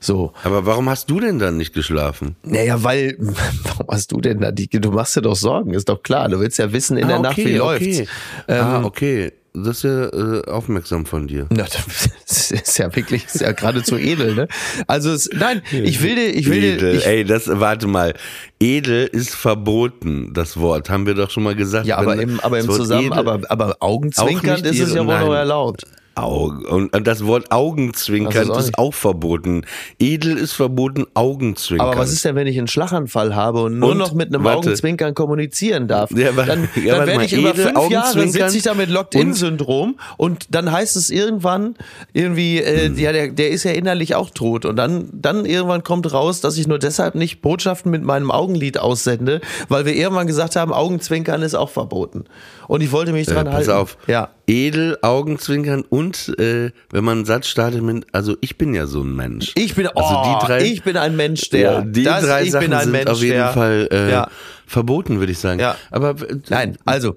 [0.00, 0.32] So.
[0.44, 2.34] Aber warum hast du denn dann nicht geschlafen?
[2.42, 6.02] Naja, weil, warum hast du denn da die, du machst dir doch Sorgen, ist doch
[6.02, 6.28] klar.
[6.28, 8.00] Du willst ja wissen in der Ah, Nacht, wie läuft's.
[8.00, 8.08] Okay.
[8.48, 9.32] Ähm, ah, okay.
[9.52, 11.46] Das ist ja äh, aufmerksam von dir.
[11.50, 11.64] Na,
[12.28, 14.48] das ist ja wirklich, ist ja geradezu edel, ne?
[14.86, 16.94] Also, es, nein, ich will dir, ich will dir, Edel.
[16.94, 18.14] ich, Ey, das, warte mal.
[18.60, 20.88] Edel ist verboten, das Wort.
[20.88, 21.84] Haben wir doch schon mal gesagt.
[21.86, 25.06] ja, aber Wenn im, aber im Zusammen, edel- aber, aber Augenzwinkern ist es ja wohl
[25.18, 25.32] noch nein.
[25.32, 25.84] erlaubt.
[26.22, 26.64] Augen.
[26.66, 29.62] Und und das Wort Augenzwinkern Das ist auch ist auch verboten.
[29.98, 31.88] Edel ist verboten, Augenzwinkern.
[31.88, 33.98] Aber was ist denn, wenn ich einen Schlaganfall habe und nur Und?
[33.98, 34.58] noch mit einem Warte.
[34.58, 36.10] Augenzwinkern kommunizieren darf?
[36.12, 39.96] Ja, aber- dann ja, dann werde ich über fünf Jahre sitze ich da mit Locked-In-Syndrom
[40.16, 41.74] und dann heißt es irgendwann
[42.12, 42.98] irgendwie, äh, Hm.
[42.98, 46.56] ja, der, der ist ja innerlich auch tot und dann, dann irgendwann kommt raus, dass
[46.56, 51.42] ich nur deshalb nicht Botschaften mit meinem Augenlid aussende, weil wir irgendwann gesagt haben, Augenzwinkern
[51.42, 52.24] ist auch verboten.
[52.68, 53.70] Und ich wollte mich Äh, dran pass halten.
[53.72, 53.96] auf.
[54.06, 54.28] Ja.
[54.46, 59.02] Edel, Augenzwinkern und äh, wenn man einen Satz startet mit, also ich bin ja so
[59.02, 59.52] ein Mensch.
[59.56, 62.44] Ich bin, oh, Also die drei- ich bin ein Mensch, der, ja, die das, drei
[62.44, 64.28] ich Sachen bin ein sind Mensch, auf jeden der, Fall äh, ja.
[64.66, 65.60] verboten, würde ich sagen.
[65.60, 65.76] Ja.
[65.90, 67.16] Aber äh, Nein, also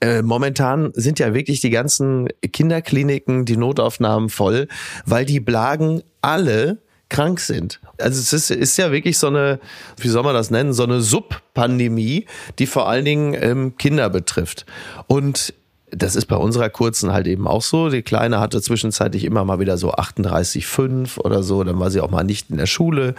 [0.00, 4.68] äh, momentan sind ja wirklich die ganzen Kinderkliniken, die Notaufnahmen voll,
[5.06, 7.80] weil die Blagen alle krank sind.
[7.98, 9.58] Also es ist, ist ja wirklich so eine,
[9.96, 12.26] wie soll man das nennen, so eine Subpandemie,
[12.58, 14.66] die vor allen Dingen ähm, Kinder betrifft.
[15.06, 15.54] Und
[15.90, 17.88] das ist bei unserer kurzen halt eben auch so.
[17.88, 21.64] Die Kleine hatte zwischenzeitlich immer mal wieder so 38,5 oder so.
[21.64, 23.14] Dann war sie auch mal nicht in der Schule.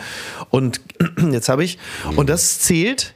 [0.50, 0.82] Und
[1.32, 1.78] jetzt habe ich,
[2.16, 3.14] und das zählt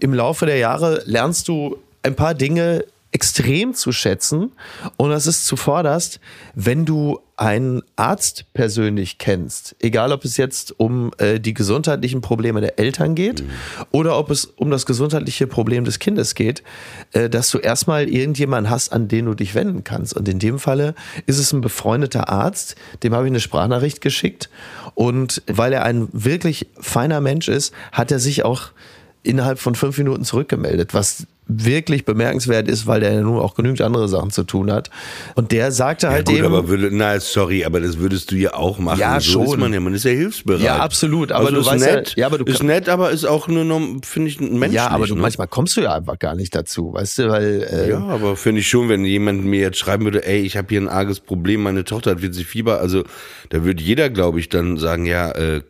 [0.00, 4.52] im Laufe der Jahre lernst du ein paar Dinge extrem zu schätzen.
[4.96, 6.20] Und das ist zuvorderst,
[6.54, 12.60] wenn du einen Arzt persönlich kennst, egal ob es jetzt um äh, die gesundheitlichen Probleme
[12.60, 13.44] der Eltern geht
[13.92, 16.64] oder ob es um das gesundheitliche Problem des Kindes geht,
[17.12, 20.16] äh, dass du erstmal irgendjemanden hast, an den du dich wenden kannst.
[20.16, 24.50] Und in dem Falle ist es ein befreundeter Arzt, dem habe ich eine Sprachnachricht geschickt.
[24.96, 28.72] Und weil er ein wirklich feiner Mensch ist, hat er sich auch
[29.22, 33.80] innerhalb von fünf Minuten zurückgemeldet, was wirklich bemerkenswert ist, weil der ja nun auch genügend
[33.80, 34.90] andere Sachen zu tun hat.
[35.34, 38.36] Und der sagte ja, halt gut, eben, aber würde, na, sorry, aber das würdest du
[38.36, 39.00] ja auch machen.
[39.00, 39.46] Ja, so schon.
[39.46, 40.60] ist man ja, man ist ja hilfsbereit.
[40.60, 43.24] Ja, absolut, aber also du ist weißt nett, ja, aber du ist nett, aber ist
[43.24, 44.74] auch nur noch, finde ich, ein Mensch.
[44.74, 45.22] ja, aber du, ne?
[45.22, 48.60] manchmal kommst du ja einfach gar nicht dazu, weißt du, weil äh, Ja, aber finde
[48.60, 51.62] ich schon, wenn jemand mir jetzt schreiben würde, ey, ich habe hier ein arges Problem,
[51.62, 53.04] meine Tochter hat 40 Fieber, also
[53.48, 55.62] da würde jeder, glaube ich, dann sagen, ja, äh,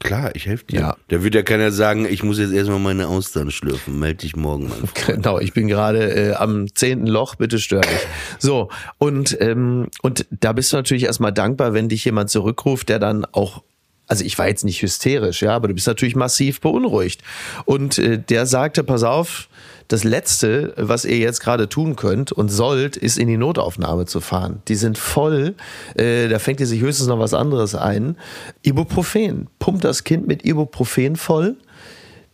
[0.00, 0.80] klar, ich helfe dir.
[0.80, 0.96] Ja.
[1.08, 4.68] Da würde ja keiner sagen, ich muss jetzt erstmal meine Austern schlürfen, melde dich morgen,
[4.68, 4.88] Mann.
[5.06, 8.06] Genau, ich bin gerade äh, am zehnten Loch, bitte stör mich.
[8.38, 12.98] So, und, ähm, und da bist du natürlich erstmal dankbar, wenn dich jemand zurückruft, der
[12.98, 13.62] dann auch
[14.08, 17.22] also ich war jetzt nicht hysterisch, ja, aber du bist natürlich massiv beunruhigt.
[17.66, 19.48] Und äh, der sagte, pass auf,
[19.88, 24.20] das Letzte, was ihr jetzt gerade tun könnt und sollt, ist in die Notaufnahme zu
[24.20, 24.62] fahren.
[24.68, 25.54] Die sind voll,
[25.94, 28.16] äh, da fängt ihr sich höchstens noch was anderes ein.
[28.62, 31.56] Ibuprofen, pumpt das Kind mit Ibuprofen voll.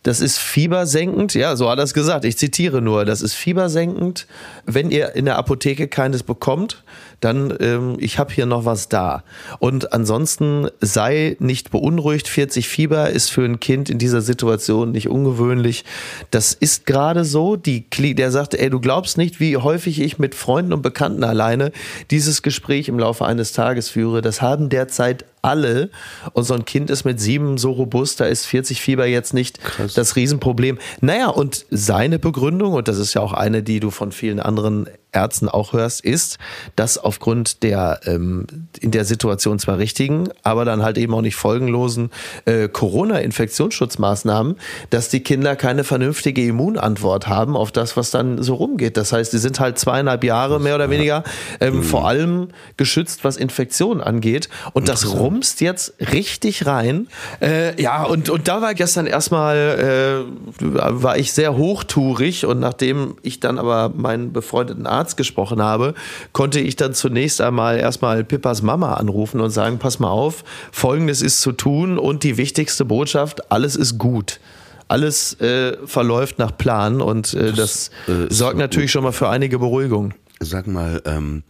[0.03, 2.27] Das ist fiebersenkend, ja, so hat er es gesagt.
[2.27, 4.27] Ich zitiere nur, das ist fiebersenkend.
[4.67, 6.85] Wenn ihr in der Apotheke keines bekommt,
[7.25, 9.25] dann, ähm, ich habe hier noch was da.
[9.59, 12.29] Und ansonsten sei nicht beunruhigt.
[12.29, 15.85] 40 Fieber ist für ein Kind in dieser Situation nicht ungewöhnlich.
[16.31, 17.57] Das ist gerade so.
[17.57, 21.25] Die, Kli- der sagte, ey, du glaubst nicht, wie häufig ich mit Freunden und Bekannten
[21.25, 21.73] alleine
[22.11, 24.21] dieses Gespräch im Laufe eines Tages führe.
[24.21, 25.91] Das haben derzeit alle.
[26.33, 29.59] Und so ein Kind ist mit sieben so robust, da ist 40 Fieber jetzt nicht
[29.95, 30.79] das Riesenproblem.
[31.01, 34.89] Naja, und seine Begründung, und das ist ja auch eine, die du von vielen anderen
[35.15, 36.39] Ärzten auch hörst, ist,
[36.77, 38.47] dass aufgrund der ähm,
[38.81, 42.11] in der Situation zwar richtigen, aber dann halt eben auch nicht folgenlosen
[42.45, 44.57] äh, Corona-Infektionsschutzmaßnahmen,
[44.91, 48.97] dass die Kinder keine vernünftige Immunantwort haben auf das, was dann so rumgeht.
[48.97, 51.23] Das heißt, die sind halt zweieinhalb Jahre mehr oder weniger
[51.61, 54.49] ähm, vor allem geschützt, was Infektionen angeht.
[54.73, 57.09] Und das rumst jetzt richtig rein.
[57.40, 63.16] Äh, ja, und, und da war gestern erstmal, äh, war ich sehr hochtourig und nachdem
[63.23, 65.94] ich dann aber meinen befreundeten Arzt gesprochen habe,
[66.33, 71.20] konnte ich dann zunächst einmal erstmal Pippas Mama anrufen und sagen, pass mal auf, folgendes
[71.20, 74.38] ist zu tun und die wichtigste Botschaft, alles ist gut.
[74.87, 79.29] Alles äh, verläuft nach Plan und äh, das, äh, ist sorgt natürlich schon mal für
[79.29, 80.14] einige Beruhigung.
[80.40, 81.42] Sag mal, ähm,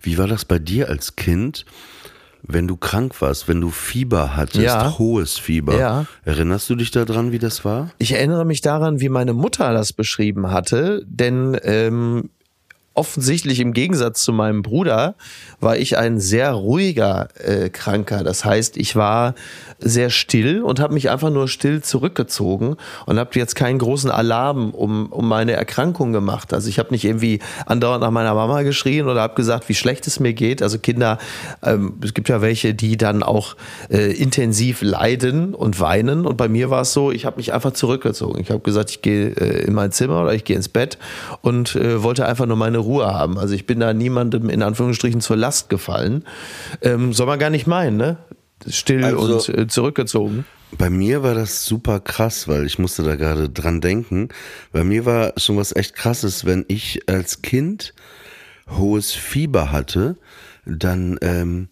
[0.00, 1.64] wie war das bei dir als Kind?
[2.48, 4.98] Wenn du krank warst, wenn du Fieber hattest, Ja.
[4.98, 6.04] hohes Fieber, Ja.
[6.24, 7.90] erinnerst du dich daran, wie das war?
[7.98, 12.30] Ich erinnere mich daran, wie meine Mutter das beschrieben hatte, denn ähm,
[12.96, 15.14] offensichtlich im Gegensatz zu meinem Bruder
[15.60, 18.24] war ich ein sehr ruhiger äh, Kranker.
[18.24, 19.34] Das heißt, ich war
[19.78, 24.70] sehr still und habe mich einfach nur still zurückgezogen und habe jetzt keinen großen Alarm
[24.70, 26.54] um, um meine Erkrankung gemacht.
[26.54, 30.06] Also ich habe nicht irgendwie andauernd nach meiner Mama geschrien oder habe gesagt, wie schlecht
[30.06, 30.62] es mir geht.
[30.62, 31.18] Also Kinder,
[31.62, 33.56] ähm, es gibt ja welche, die dann auch
[33.90, 36.26] äh, intensiv leiden und weinen.
[36.26, 38.40] Und bei mir war es so, ich habe mich einfach zurückgezogen.
[38.40, 40.96] Ich habe gesagt, ich gehe äh, in mein Zimmer oder ich gehe ins Bett
[41.42, 43.38] und äh, wollte einfach nur meine Ruhe haben.
[43.38, 46.24] Also ich bin da niemandem in Anführungsstrichen zur Last gefallen.
[46.82, 48.16] Ähm, soll man gar nicht meinen, ne?
[48.66, 50.46] Still also, und äh, zurückgezogen.
[50.78, 54.30] Bei mir war das super krass, weil ich musste da gerade dran denken.
[54.72, 57.94] Bei mir war schon was echt krasses, wenn ich als Kind
[58.68, 60.16] hohes Fieber hatte,
[60.64, 61.68] dann ähm,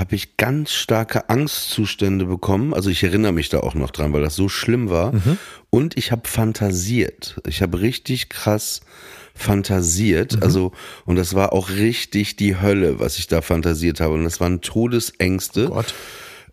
[0.00, 2.72] habe ich ganz starke Angstzustände bekommen.
[2.72, 5.12] Also ich erinnere mich da auch noch dran, weil das so schlimm war.
[5.12, 5.38] Mhm.
[5.68, 7.40] Und ich habe fantasiert.
[7.46, 8.80] Ich habe richtig krass
[9.34, 10.36] fantasiert.
[10.36, 10.42] Mhm.
[10.42, 10.72] Also,
[11.04, 14.14] und das war auch richtig die Hölle, was ich da fantasiert habe.
[14.14, 15.68] Und das waren Todesängste.
[15.70, 15.94] Oh Gott.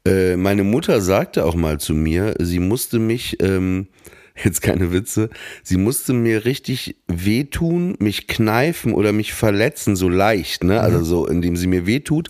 [0.06, 3.88] Äh, meine Mutter sagte auch mal zu mir, sie musste mich, ähm,
[4.44, 5.30] jetzt keine Witze,
[5.64, 10.82] sie musste mir richtig wehtun, mich kneifen oder mich verletzen, so leicht, ne?
[10.82, 11.04] Also mhm.
[11.04, 12.28] so, indem sie mir wehtut.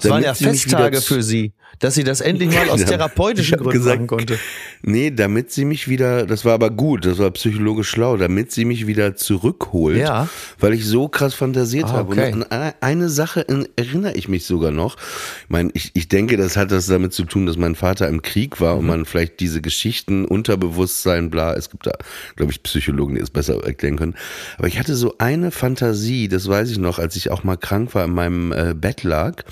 [0.00, 3.96] Das waren ja Festtage für sie dass sie das endlich mal aus therapeutischen Gründen gesagt,
[3.96, 4.38] machen konnte.
[4.82, 8.64] Nee, damit sie mich wieder, das war aber gut, das war psychologisch schlau, damit sie
[8.64, 10.28] mich wieder zurückholt, ja.
[10.58, 12.12] weil ich so krass fantasiert ah, habe.
[12.12, 12.32] Okay.
[12.32, 14.96] Und an eine Sache erinnere ich mich sogar noch.
[15.44, 18.22] Ich meine, ich, ich denke, das hat das damit zu tun, dass mein Vater im
[18.22, 18.80] Krieg war mhm.
[18.80, 21.92] und man vielleicht diese Geschichten, Unterbewusstsein, bla, es gibt da,
[22.36, 24.14] glaube ich, Psychologen, die es besser erklären können.
[24.58, 27.94] Aber ich hatte so eine Fantasie, das weiß ich noch, als ich auch mal krank
[27.94, 29.44] war, in meinem äh, Bett lag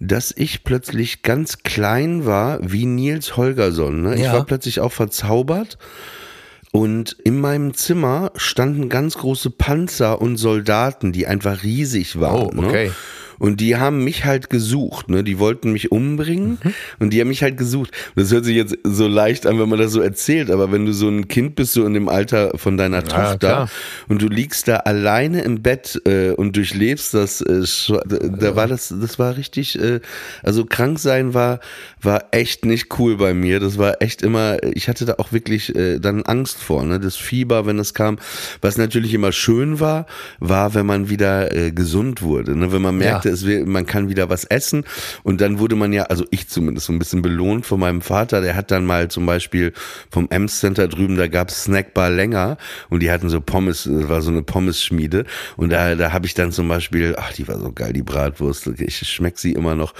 [0.00, 4.02] dass ich plötzlich ganz klein war wie Nils Holgersson.
[4.02, 4.14] Ne?
[4.16, 4.32] Ich ja.
[4.32, 5.78] war plötzlich auch verzaubert.
[6.72, 12.58] Und in meinem Zimmer standen ganz große Panzer und Soldaten, die einfach riesig waren.
[12.58, 12.86] Oh, okay.
[12.86, 12.94] Ne?
[13.40, 15.24] Und die haben mich halt gesucht, ne?
[15.24, 16.74] Die wollten mich umbringen mhm.
[17.00, 17.90] und die haben mich halt gesucht.
[18.14, 20.92] Das hört sich jetzt so leicht an, wenn man das so erzählt, aber wenn du
[20.92, 23.70] so ein Kind bist, so in dem Alter von deiner ja, Tochter klar.
[24.08, 27.62] und du liegst da alleine im Bett äh, und durchlebst das, äh,
[28.06, 30.00] da war das, das war richtig, äh,
[30.42, 31.60] also krank sein war,
[32.00, 33.58] war echt nicht cool bei mir.
[33.58, 37.00] Das war echt immer, ich hatte da auch wirklich äh, dann Angst vor, ne?
[37.00, 38.18] Das Fieber, wenn es kam.
[38.60, 40.06] Was natürlich immer schön war,
[40.38, 42.72] war, wenn man wieder äh, gesund wurde, ne?
[42.72, 44.84] Wenn man merkte, es will, man kann wieder was essen.
[45.22, 48.40] Und dann wurde man ja, also ich zumindest so ein bisschen belohnt von meinem Vater.
[48.40, 49.72] Der hat dann mal zum Beispiel
[50.10, 54.22] vom Ems Center drüben, da gab's Snackbar länger und die hatten so Pommes, das war
[54.22, 55.24] so eine Pommes-Schmiede.
[55.56, 58.66] Und da, da habe ich dann zum Beispiel, ach, die war so geil, die Bratwurst.
[58.80, 59.94] Ich schmeck sie immer noch.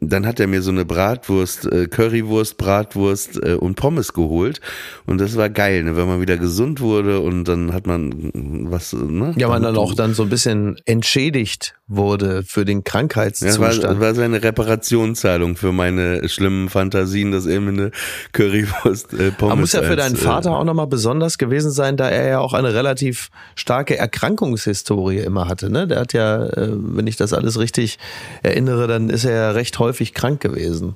[0.00, 4.60] Dann hat er mir so eine Bratwurst, äh, Currywurst, Bratwurst äh, und Pommes geholt.
[5.06, 5.96] Und das war geil, ne?
[5.96, 8.30] wenn man wieder gesund wurde und dann hat man
[8.70, 9.34] was, ne?
[9.36, 13.82] Ja, man dann auch dann so ein bisschen entschädigt wurde für den Krankheitszustand.
[13.82, 17.90] Ja, war, war seine Reparationszahlung für meine schlimmen Fantasien, dass er mir eine
[18.32, 21.70] Currywurst äh, Pommes Aber muss ja für deinen als, Vater äh, auch nochmal besonders gewesen
[21.70, 25.68] sein, da er ja auch eine relativ starke Erkrankungshistorie immer hatte.
[25.68, 25.86] Ne?
[25.86, 27.98] Der hat ja, äh, wenn ich das alles richtig
[28.42, 30.94] erinnere, dann ist er ja recht häufig krank gewesen.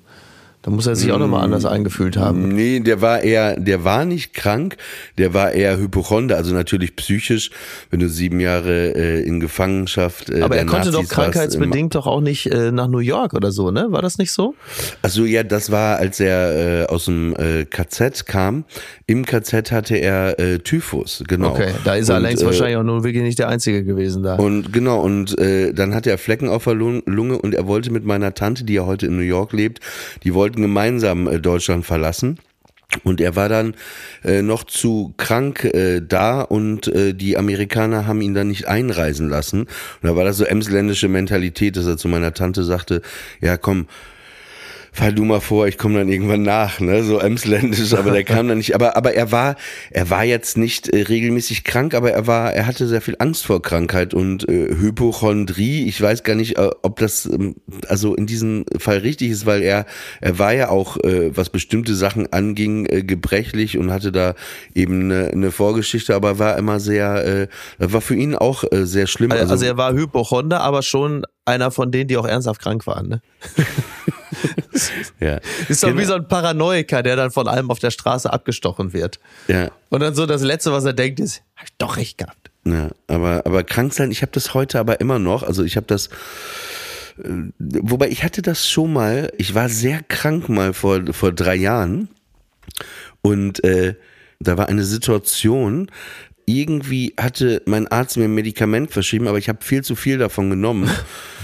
[0.63, 2.49] Da muss er sich auch nochmal anders mm, eingefühlt haben.
[2.49, 4.77] Nee, der war eher, der war nicht krank,
[5.17, 7.51] der war eher Hypochonder, also natürlich psychisch,
[7.91, 10.31] wenn du sieben Jahre äh, in Gefangenschaft.
[10.31, 13.35] Äh, Aber er konnte Nazis doch krankheitsbedingt warst, doch auch nicht äh, nach New York
[13.35, 13.87] oder so, ne?
[13.91, 14.57] War das nicht so?
[15.01, 18.65] Also ja, das war, als er äh, aus dem äh, KZ kam.
[19.07, 21.51] Im KZ hatte er äh, Typhus, genau.
[21.51, 24.25] Okay, da ist er und, längst äh, wahrscheinlich auch nur wirklich nicht der Einzige gewesen
[24.25, 24.35] da.
[24.35, 28.05] Und genau, und äh, dann hatte er Flecken auf der Lunge und er wollte mit
[28.05, 29.81] meiner Tante, die ja heute in New York lebt,
[30.25, 32.39] die wollte wollten gemeinsam äh, Deutschland verlassen.
[33.05, 33.75] Und er war dann
[34.25, 39.29] äh, noch zu krank äh, da und äh, die Amerikaner haben ihn dann nicht einreisen
[39.29, 39.61] lassen.
[39.61, 39.69] Und
[40.03, 43.03] da war das so emsländische Mentalität, dass er zu meiner Tante sagte,
[43.43, 43.89] ja komm,
[44.99, 48.49] fall du mal vor, ich komme dann irgendwann nach, ne, so emsländisch, aber der kam
[48.49, 49.55] dann nicht, aber, aber er war,
[49.91, 53.47] er war jetzt nicht äh, regelmäßig krank, aber er war, er hatte sehr viel Angst
[53.47, 57.55] vor Krankheit und äh, Hypochondrie, ich weiß gar nicht, äh, ob das, ähm,
[57.87, 59.87] also in diesem Fall richtig ist, weil er,
[60.21, 64.35] er war ja auch, äh, was bestimmte Sachen anging, äh, gebrechlich und hatte da
[64.75, 69.07] eben eine, eine Vorgeschichte, aber war immer sehr, äh, war für ihn auch äh, sehr
[69.07, 69.31] schlimm.
[69.31, 73.09] Also, also er war Hypochonder, aber schon einer von denen, die auch ernsthaft krank waren,
[73.09, 73.23] ne?
[75.21, 75.41] ja.
[75.69, 76.01] Ist doch genau.
[76.01, 79.19] wie so ein Paranoiker, der dann von allem auf der Straße abgestochen wird.
[79.47, 79.71] Ja.
[79.89, 82.51] Und dann so das Letzte, was er denkt, ist, hab ich doch recht gehabt.
[82.65, 85.43] Ja, aber, aber krank sein, ich habe das heute aber immer noch.
[85.43, 86.09] Also ich habe das,
[87.19, 91.55] äh, wobei ich hatte das schon mal, ich war sehr krank mal vor, vor drei
[91.55, 92.09] Jahren
[93.23, 93.95] und äh,
[94.41, 95.91] da war eine Situation,
[96.47, 100.51] irgendwie hatte mein Arzt mir ein Medikament verschrieben, aber ich habe viel zu viel davon
[100.51, 100.91] genommen.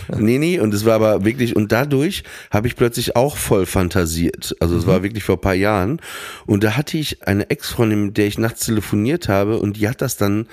[0.18, 4.54] nee, nee, und es war aber wirklich, und dadurch habe ich plötzlich auch voll fantasiert.
[4.60, 6.00] Also es war wirklich vor ein paar Jahren.
[6.46, 10.00] Und da hatte ich eine Ex-Freundin, mit der ich nachts telefoniert habe, und die hat
[10.02, 10.46] das dann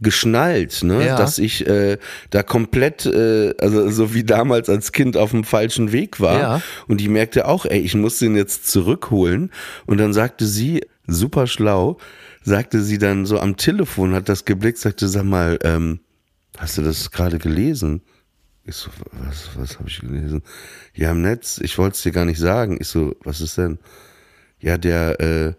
[0.00, 1.06] geschnallt, ne?
[1.06, 1.16] Ja.
[1.16, 1.98] dass ich äh,
[2.30, 6.38] da komplett, äh, also so wie damals als Kind auf dem falschen Weg war.
[6.38, 6.62] Ja.
[6.86, 9.50] Und die merkte auch, ey, ich muss den jetzt zurückholen.
[9.86, 11.98] Und dann sagte sie, super schlau,
[12.42, 16.00] sagte sie dann so am Telefon, hat das geblickt, sagte, sag mal, ähm,
[16.56, 18.02] hast du das gerade gelesen?
[18.68, 20.42] Ich so, was, was habe ich gelesen?
[20.94, 22.76] Ja, im Netz, ich wollte es dir gar nicht sagen.
[22.78, 23.78] Ich so, was ist denn?
[24.60, 25.54] Ja, der äh,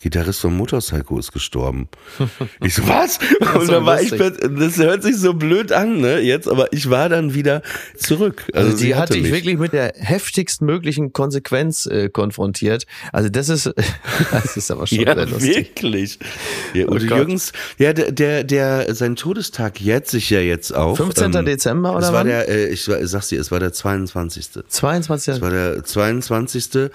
[0.00, 1.88] Gitarrist von Motorcycle ist gestorben.
[2.64, 3.18] Ich so, was?
[3.58, 7.08] Und dann war ich, das hört sich so blöd an, ne, jetzt, aber ich war
[7.08, 7.62] dann wieder
[7.96, 8.44] zurück.
[8.52, 9.32] Also, sie die hatte ich mich.
[9.32, 12.86] wirklich mit der heftigsten möglichen Konsequenz äh, konfrontiert.
[13.12, 13.72] Also das ist,
[14.30, 15.56] das ist aber schon Ja, sehr lustig.
[15.56, 16.18] wirklich.
[16.74, 16.96] Ja, Oh.
[16.96, 20.96] Jürgens, ja, der, der, der, sein Todestag jährt sich ja jetzt auch.
[20.96, 21.32] 15.
[21.44, 24.48] Dezember oder es war der, äh, ich war- sag's dir, es war der 22.
[24.68, 25.34] 22.
[25.34, 26.90] Es war der 22.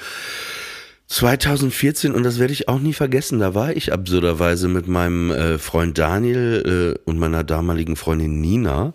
[1.07, 3.39] 2014 und das werde ich auch nie vergessen.
[3.39, 8.93] Da war ich absurderweise mit meinem äh, Freund Daniel äh, und meiner damaligen Freundin Nina,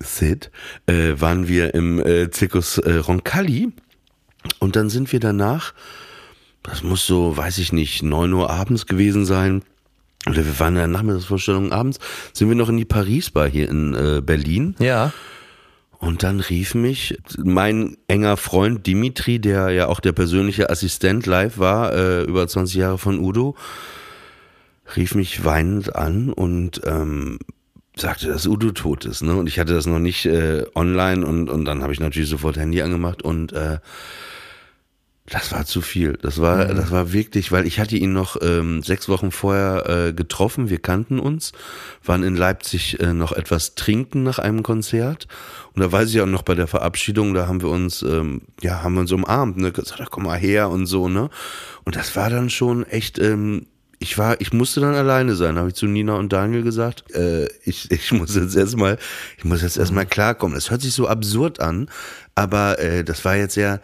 [0.00, 0.50] Sid,
[0.86, 3.72] äh, waren wir im äh, Zirkus äh, Roncalli
[4.58, 5.74] und dann sind wir danach,
[6.62, 9.62] das muss so, weiß ich nicht, 9 Uhr abends gewesen sein.
[10.26, 11.98] Oder wir waren in der Nachmittagsvorstellung abends,
[12.32, 14.74] sind wir noch in die Paris-Bar hier in äh, Berlin.
[14.78, 15.12] Ja.
[16.04, 21.56] Und dann rief mich mein enger Freund Dimitri, der ja auch der persönliche Assistent live
[21.56, 23.56] war, äh, über 20 Jahre von Udo,
[24.96, 27.38] rief mich weinend an und ähm,
[27.96, 29.22] sagte, dass Udo tot ist.
[29.22, 29.34] Ne?
[29.34, 32.58] Und ich hatte das noch nicht äh, online und, und dann habe ich natürlich sofort
[32.58, 33.78] Handy angemacht und äh,
[35.26, 36.18] das war zu viel.
[36.20, 40.12] Das war, das war wirklich, weil ich hatte ihn noch ähm, sechs Wochen vorher äh,
[40.12, 40.68] getroffen.
[40.68, 41.52] Wir kannten uns,
[42.04, 45.26] waren in Leipzig äh, noch etwas trinken nach einem Konzert.
[45.72, 48.82] Und da weiß ich auch noch bei der Verabschiedung, da haben wir uns, ähm, ja,
[48.82, 51.30] haben wir uns umarmt, ne, gesagt, komm mal her und so, ne.
[51.84, 53.66] Und das war dann schon echt, ähm,
[53.98, 57.10] ich war, ich musste dann alleine sein, habe ich zu Nina und Daniel gesagt.
[57.14, 58.98] Äh, ich, ich muss jetzt erstmal,
[59.38, 60.54] ich muss jetzt erstmal klarkommen.
[60.54, 61.88] Das hört sich so absurd an,
[62.34, 63.80] aber äh, das war jetzt ja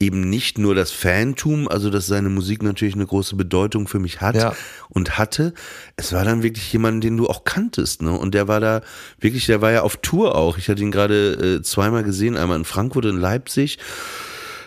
[0.00, 4.22] eben nicht nur das Fantum, also dass seine Musik natürlich eine große Bedeutung für mich
[4.22, 4.54] hat Ja.
[4.88, 5.52] und hatte.
[5.96, 8.10] Es war dann wirklich jemand, den du auch kanntest, ne?
[8.10, 8.80] Und der war da
[9.20, 10.56] wirklich, der war ja auf Tour auch.
[10.56, 13.78] Ich hatte ihn gerade äh, zweimal gesehen, einmal in Frankfurt und Leipzig.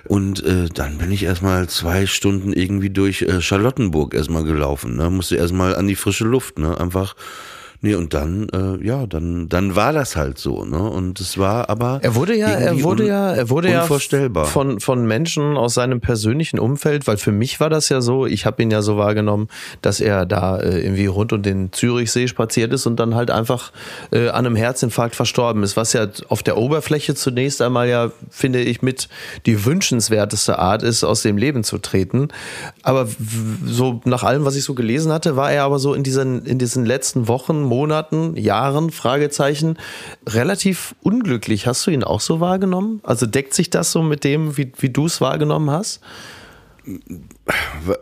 [0.08, 4.98] Und äh, dann bin ich erstmal zwei Stunden irgendwie durch äh, Charlottenburg erstmal gelaufen.
[4.98, 5.10] Ne?
[5.10, 6.80] Musste erstmal an die frische Luft, ne?
[6.80, 7.16] Einfach.
[7.86, 10.82] Nee, und dann, äh, ja, dann, dann war das halt so, ne?
[10.82, 12.00] Und es war aber.
[12.02, 13.86] Er wurde ja, er wurde ja, er wurde ja
[14.46, 18.46] von von Menschen aus seinem persönlichen Umfeld, weil für mich war das ja so, ich
[18.46, 19.50] habe ihn ja so wahrgenommen,
[19.82, 23.74] dass er da äh, irgendwie rund um den Zürichsee spaziert ist und dann halt einfach
[24.14, 28.62] äh, an einem Herzinfarkt verstorben ist, was ja auf der Oberfläche zunächst einmal ja finde
[28.62, 29.10] ich mit
[29.46, 32.30] die wünschenswerteste Art ist, aus dem Leben zu treten.
[32.82, 33.10] Aber
[33.66, 36.60] so nach allem, was ich so gelesen hatte, war er aber so in diesen in
[36.60, 39.78] diesen letzten Wochen, Monaten, Jahren, Fragezeichen,
[40.28, 41.66] relativ unglücklich.
[41.66, 43.00] Hast du ihn auch so wahrgenommen?
[43.04, 46.02] Also deckt sich das so mit dem, wie, wie du es wahrgenommen hast?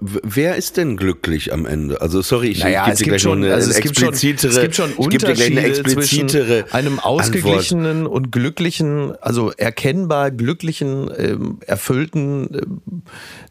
[0.01, 2.01] Wer ist denn glücklich am Ende?
[2.01, 4.09] Also sorry, ich, Naja, gebe dir gibt gleich schon, eine, also eine es gibt schon,
[4.09, 7.05] explizitere, es gibt schon eine Unterschiede explizitere zwischen einem Antwort.
[7.05, 13.01] ausgeglichenen und glücklichen, also erkennbar glücklichen, ähm, erfüllten ähm,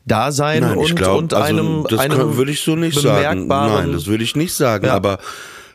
[0.04, 3.46] Dasein Nein, und, ich glaube, und also, einem, das einem würde ich so nicht sagen.
[3.48, 4.87] bemerkbaren- Nein, das würde ich nicht sagen.
[4.87, 4.94] Ja.
[4.94, 5.20] Aber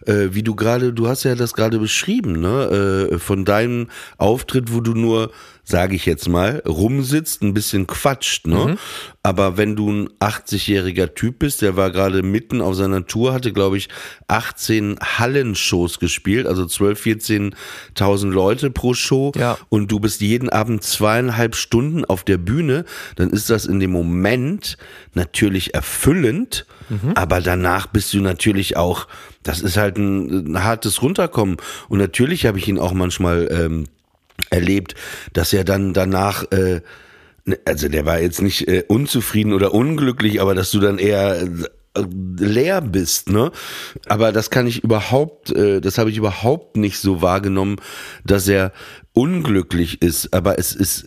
[0.06, 3.10] äh, wie du gerade, du hast ja das gerade beschrieben, ne?
[3.12, 3.88] Äh, von deinem
[4.18, 5.32] Auftritt, wo du nur,
[5.68, 8.66] sage ich jetzt mal, rumsitzt, ein bisschen quatscht, ne?
[8.66, 8.78] Mhm.
[9.24, 13.52] Aber wenn du ein 80-jähriger Typ bist, der war gerade mitten auf seiner Tour, hatte,
[13.52, 13.90] glaube ich,
[14.28, 19.58] 18 Hallenshows gespielt, also 12, 14.000 Leute pro Show Ja.
[19.70, 23.92] und du bist jeden Abend zweieinhalb Stunden auf der Bühne, dann ist das in dem
[23.92, 24.78] Moment
[25.16, 26.68] natürlich erfüllend,
[27.16, 29.08] aber danach bist du natürlich auch,
[29.42, 31.58] das ist halt ein, ein hartes Runterkommen.
[31.90, 33.86] Und natürlich habe ich ihn auch manchmal ähm,
[34.50, 34.96] erlebt,
[35.34, 36.82] dass er dann danach äh,
[37.46, 41.42] ne, also der war jetzt nicht äh, unzufrieden oder unglücklich, aber dass du dann eher
[41.96, 42.04] äh,
[42.38, 43.52] leer bist, ne?
[44.08, 47.78] Aber das kann ich überhaupt, äh, das habe ich überhaupt nicht so wahrgenommen,
[48.26, 48.74] dass er
[49.14, 50.34] unglücklich ist.
[50.34, 51.06] Aber es ist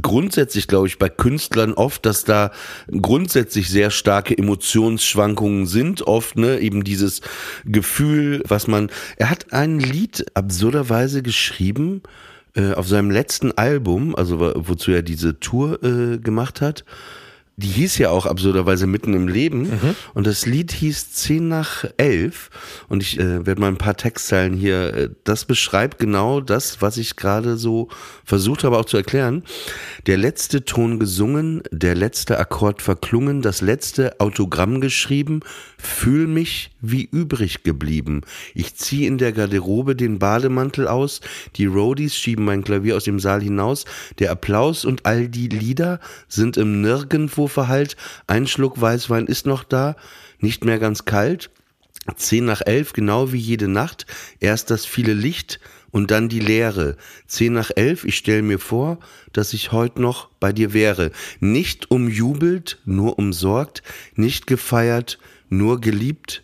[0.00, 2.52] grundsätzlich, glaube ich, bei Künstlern oft, dass da
[2.90, 6.06] grundsätzlich sehr starke Emotionsschwankungen sind.
[6.06, 7.20] Oft, ne, eben dieses
[7.66, 8.90] Gefühl, was man.
[9.16, 12.02] Er hat ein Lied absurderweise geschrieben
[12.74, 16.84] auf seinem letzten Album, also wo- wozu er diese Tour äh, gemacht hat
[17.56, 19.62] die hieß ja auch absurderweise mitten im Leben.
[19.62, 19.96] Mhm.
[20.12, 22.50] Und das Lied hieß 10 nach 11.
[22.88, 24.94] Und ich äh, werde mal ein paar Textzeilen hier.
[24.94, 27.88] Äh, das beschreibt genau das, was ich gerade so
[28.24, 29.44] versucht habe auch zu erklären.
[30.06, 35.40] Der letzte Ton gesungen, der letzte Akkord verklungen, das letzte Autogramm geschrieben.
[35.78, 38.22] Fühl mich wie übrig geblieben.
[38.54, 41.20] Ich zieh in der Garderobe den Bademantel aus.
[41.56, 43.84] Die Roadies schieben mein Klavier aus dem Saal hinaus.
[44.18, 49.64] Der Applaus und all die Lieder sind im Nirgendwo Verhalt, ein Schluck Weißwein ist noch
[49.64, 49.96] da,
[50.38, 51.50] nicht mehr ganz kalt.
[52.16, 54.06] Zehn nach elf, genau wie jede Nacht,
[54.38, 55.58] erst das viele Licht
[55.90, 56.96] und dann die Leere.
[57.26, 58.98] Zehn nach elf, ich stell mir vor,
[59.32, 61.12] dass ich heut noch bei dir wäre.
[61.40, 63.82] Nicht umjubelt, nur umsorgt,
[64.16, 65.18] nicht gefeiert,
[65.48, 66.42] nur geliebt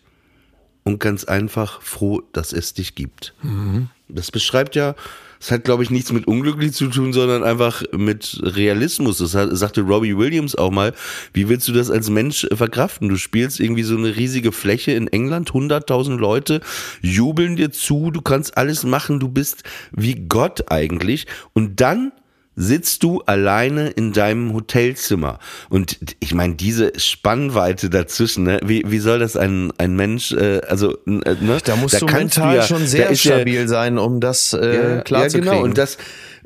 [0.85, 3.35] und ganz einfach froh, dass es dich gibt.
[3.43, 3.89] Mhm.
[4.09, 4.95] Das beschreibt ja
[5.41, 9.19] das hat, glaube ich, nichts mit unglücklich zu tun, sondern einfach mit Realismus.
[9.19, 10.93] Das hat, sagte Robbie Williams auch mal.
[11.33, 13.09] Wie willst du das als Mensch verkraften?
[13.09, 16.61] Du spielst irgendwie so eine riesige Fläche in England, 100.000 Leute
[17.01, 21.27] jubeln dir zu, du kannst alles machen, du bist wie Gott eigentlich.
[21.55, 22.13] Und dann
[22.61, 25.39] sitzt du alleine in deinem Hotelzimmer.
[25.71, 28.61] Und ich meine, diese Spannweite dazwischen, ne?
[28.63, 31.59] wie, wie soll das ein, ein Mensch, äh, also, äh, ne?
[31.65, 34.97] Da musst da du mental du ja, schon sehr stabil ja, sein, um das äh,
[34.97, 35.63] ja, klar ja, zu genau.
[35.63, 35.97] Und das,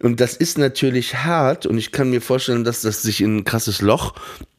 [0.02, 3.44] und das ist natürlich hart und ich kann mir vorstellen, dass das sich in ein
[3.44, 4.14] krasses Loch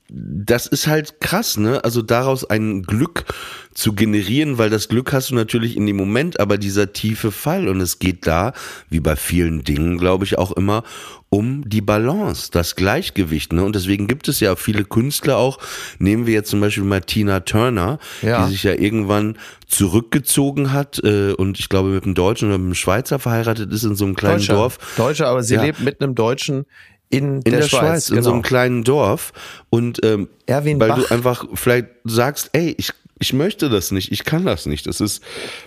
[0.10, 1.84] das ist halt krass, ne?
[1.84, 3.26] Also daraus ein Glück
[3.74, 7.68] zu generieren, weil das Glück hast du natürlich in dem Moment, aber dieser tiefe Fall
[7.68, 8.54] und es geht da,
[8.90, 10.84] wie bei vielen Dingen, glaube ich, auch immer
[11.30, 13.52] um die Balance, das Gleichgewicht.
[13.52, 13.64] Ne?
[13.64, 15.58] Und deswegen gibt es ja viele Künstler auch.
[16.00, 18.46] Nehmen wir jetzt zum Beispiel mal Tina Turner, ja.
[18.46, 19.38] die sich ja irgendwann
[19.68, 23.84] zurückgezogen hat äh, und ich glaube mit einem Deutschen oder mit einem Schweizer verheiratet ist
[23.84, 24.54] in so einem kleinen Deutscher.
[24.54, 24.78] Dorf.
[24.96, 25.64] Deutscher, aber sie ja.
[25.64, 26.66] lebt mit einem Deutschen
[27.10, 28.18] in, in der, der, Schweiz, Schweiz genau.
[28.18, 28.48] in so einem genau.
[28.48, 29.34] kleinen Dorf.
[29.70, 31.00] Und ähm, Erwin weil Bach.
[31.00, 34.88] du einfach vielleicht sagst, ey, ich, ich möchte das nicht, ich kann das nicht.
[34.88, 35.22] Das ist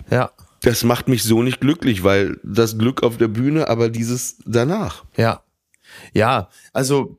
[0.09, 0.31] ja.
[0.61, 5.05] Das macht mich so nicht glücklich, weil das Glück auf der Bühne, aber dieses danach.
[5.15, 5.41] Ja.
[6.13, 7.17] Ja, also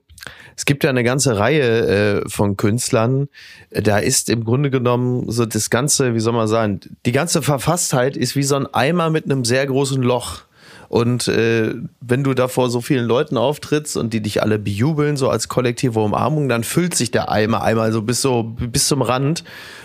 [0.57, 3.29] es gibt ja eine ganze Reihe äh, von Künstlern.
[3.71, 8.17] Da ist im Grunde genommen so das ganze, wie soll man sagen, die ganze Verfasstheit
[8.17, 10.43] ist wie so ein Eimer mit einem sehr großen Loch.
[10.91, 15.17] Und äh, wenn du da vor so vielen Leuten auftrittst und die dich alle bejubeln,
[15.17, 19.01] so als kollektive Umarmung, dann füllt sich der Eimer einmal so bis so bis zum
[19.01, 19.45] Rand.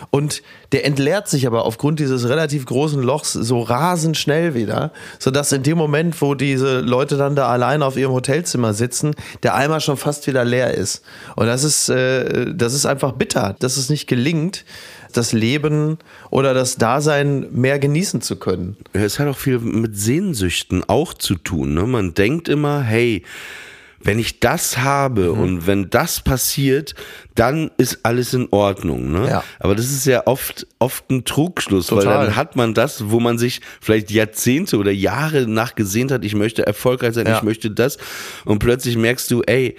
[0.10, 0.41] Und
[0.72, 5.62] der entleert sich aber aufgrund dieses relativ großen Lochs so rasend schnell wieder, sodass in
[5.62, 9.97] dem Moment, wo diese Leute dann da allein auf ihrem Hotelzimmer sitzen, der Eimer schon
[9.97, 11.03] fast wieder leer ist.
[11.36, 14.66] Und das ist, äh, das ist einfach bitter, dass es nicht gelingt,
[15.18, 15.97] das Leben
[16.30, 18.78] oder das Dasein mehr genießen zu können.
[18.93, 21.74] Ja, es hat auch viel mit Sehnsüchten auch zu tun.
[21.74, 21.84] Ne?
[21.84, 23.24] Man denkt immer, hey,
[24.05, 25.39] wenn ich das habe mhm.
[25.39, 26.93] und wenn das passiert,
[27.34, 29.11] dann ist alles in Ordnung.
[29.11, 29.28] Ne?
[29.28, 29.43] Ja.
[29.59, 32.05] Aber das ist ja oft, oft ein Trugschluss, Total.
[32.05, 36.36] weil dann hat man das, wo man sich vielleicht Jahrzehnte oder Jahre nachgesehnt hat, ich
[36.36, 37.38] möchte erfolgreich sein, ja.
[37.38, 37.97] ich möchte das.
[38.45, 39.76] Und plötzlich merkst du, ey,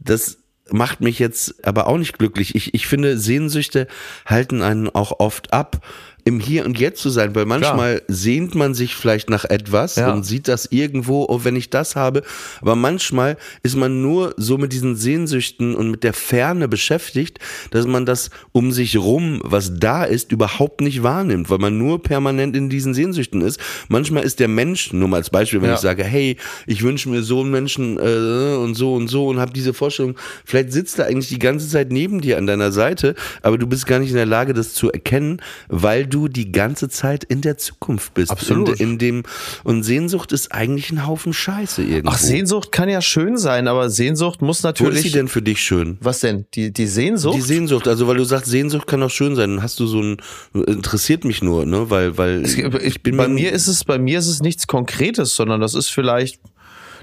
[0.00, 0.38] das
[0.70, 2.54] macht mich jetzt aber auch nicht glücklich.
[2.54, 3.86] Ich, ich finde, Sehnsüchte
[4.26, 5.84] halten einen auch oft ab,
[6.28, 8.06] im Hier und Jetzt zu sein, weil manchmal Klar.
[8.08, 10.12] sehnt man sich vielleicht nach etwas ja.
[10.12, 12.22] und sieht das irgendwo, oh, wenn ich das habe,
[12.60, 17.38] aber manchmal ist man nur so mit diesen Sehnsüchten und mit der Ferne beschäftigt,
[17.70, 22.02] dass man das um sich rum, was da ist, überhaupt nicht wahrnimmt, weil man nur
[22.02, 23.58] permanent in diesen Sehnsüchten ist.
[23.88, 25.76] Manchmal ist der Mensch, nur mal als Beispiel, wenn ja.
[25.76, 29.40] ich sage, hey, ich wünsche mir so einen Menschen äh, und so und so und
[29.40, 30.14] habe diese Vorstellung,
[30.44, 33.86] vielleicht sitzt er eigentlich die ganze Zeit neben dir an deiner Seite, aber du bist
[33.86, 37.40] gar nicht in der Lage, das zu erkennen, weil du du die ganze Zeit in
[37.40, 38.30] der Zukunft bist.
[38.30, 38.80] Absolut.
[38.80, 39.22] In, in dem,
[39.64, 42.10] und Sehnsucht ist eigentlich ein Haufen Scheiße irgendwo.
[42.10, 44.94] Ach, Sehnsucht kann ja schön sein, aber Sehnsucht muss natürlich.
[44.94, 45.96] Wo ist sie denn für dich schön?
[46.00, 46.46] Was denn?
[46.54, 47.36] Die, die Sehnsucht?
[47.36, 49.62] Die Sehnsucht, also weil du sagst, Sehnsucht kann auch schön sein.
[49.62, 50.16] Hast du so ein,
[50.54, 52.42] interessiert mich nur, ne, weil, weil.
[52.42, 55.74] Es, ich bin bei mir ist es, bei mir ist es nichts Konkretes, sondern das
[55.74, 56.40] ist vielleicht,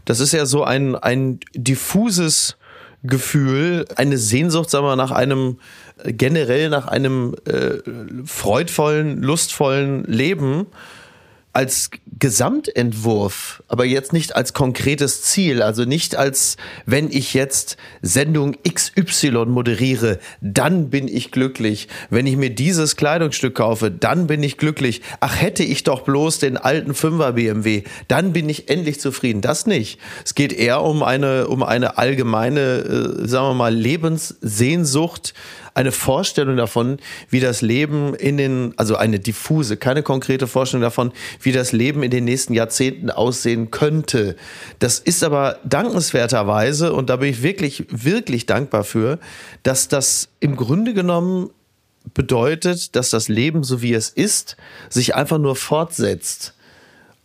[0.03, 2.57] das ist ja so ein, ein diffuses,
[3.07, 5.59] Gefühl, eine Sehnsucht, sagen wir, nach einem
[6.03, 7.79] generell nach einem äh,
[8.25, 10.67] freudvollen, lustvollen Leben
[11.55, 11.89] als
[12.19, 19.45] Gesamtentwurf, aber jetzt nicht als konkretes Ziel, also nicht als, wenn ich jetzt Sendung XY
[19.45, 21.87] moderiere, dann bin ich glücklich.
[22.09, 25.01] Wenn ich mir dieses Kleidungsstück kaufe, dann bin ich glücklich.
[25.21, 29.39] Ach, hätte ich doch bloß den alten 5er BMW, dann bin ich endlich zufrieden.
[29.39, 29.97] Das nicht.
[30.25, 35.33] Es geht eher um eine, um eine allgemeine, äh, sagen wir mal, Lebenssehnsucht
[35.75, 36.97] eine Vorstellung davon,
[37.29, 41.11] wie das Leben in den, also eine diffuse, keine konkrete Vorstellung davon,
[41.41, 44.37] wie das Leben in den nächsten Jahrzehnten aussehen könnte.
[44.79, 49.19] Das ist aber dankenswerterweise, und da bin ich wirklich, wirklich dankbar für,
[49.63, 51.49] dass das im Grunde genommen
[52.13, 54.55] bedeutet, dass das Leben, so wie es ist,
[54.89, 56.54] sich einfach nur fortsetzt.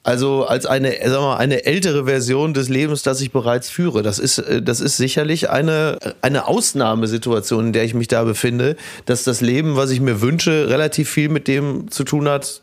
[0.02, 4.02] Also als eine, sagen mal, eine ältere Version des Lebens, das ich bereits führe.
[4.02, 8.76] Das ist, äh, das ist sicherlich eine, eine Ausnahmesituation, in der ich mich da befinde,
[9.04, 12.62] dass das Leben, was ich mir wünsche, relativ viel mit dem zu tun hat,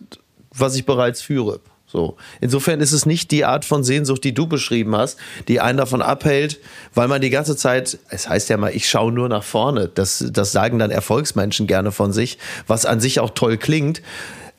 [0.52, 1.60] was ich bereits führe.
[1.86, 2.18] So.
[2.42, 5.18] Insofern ist es nicht die Art von Sehnsucht, die du beschrieben hast,
[5.48, 6.60] die einen davon abhält,
[6.94, 9.90] weil man die ganze Zeit, es heißt ja mal, ich schaue nur nach vorne.
[9.94, 14.02] Das, das sagen dann Erfolgsmenschen gerne von sich, was an sich auch toll klingt.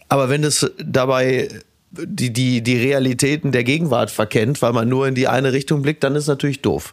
[0.08, 1.48] Aber wenn es dabei
[1.90, 6.04] die, die, die Realitäten der Gegenwart verkennt, weil man nur in die eine Richtung blickt,
[6.04, 6.92] dann ist natürlich doof.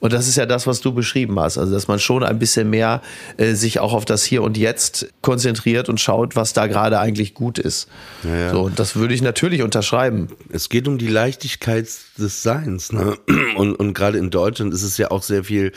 [0.00, 1.58] Und das ist ja das, was du beschrieben hast.
[1.58, 3.02] Also, dass man schon ein bisschen mehr
[3.36, 7.34] äh, sich auch auf das Hier und Jetzt konzentriert und schaut, was da gerade eigentlich
[7.34, 7.86] gut ist.
[8.24, 8.50] Ja, ja.
[8.50, 10.28] So, und das würde ich natürlich unterschreiben.
[10.50, 11.86] Es geht um die Leichtigkeit
[12.18, 12.92] des Seins.
[12.92, 13.16] Ne?
[13.56, 15.72] Und, und gerade in Deutschland ist es ja auch sehr viel,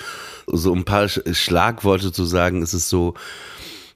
[0.47, 3.15] so ein paar Schlagworte zu sagen, ist es so,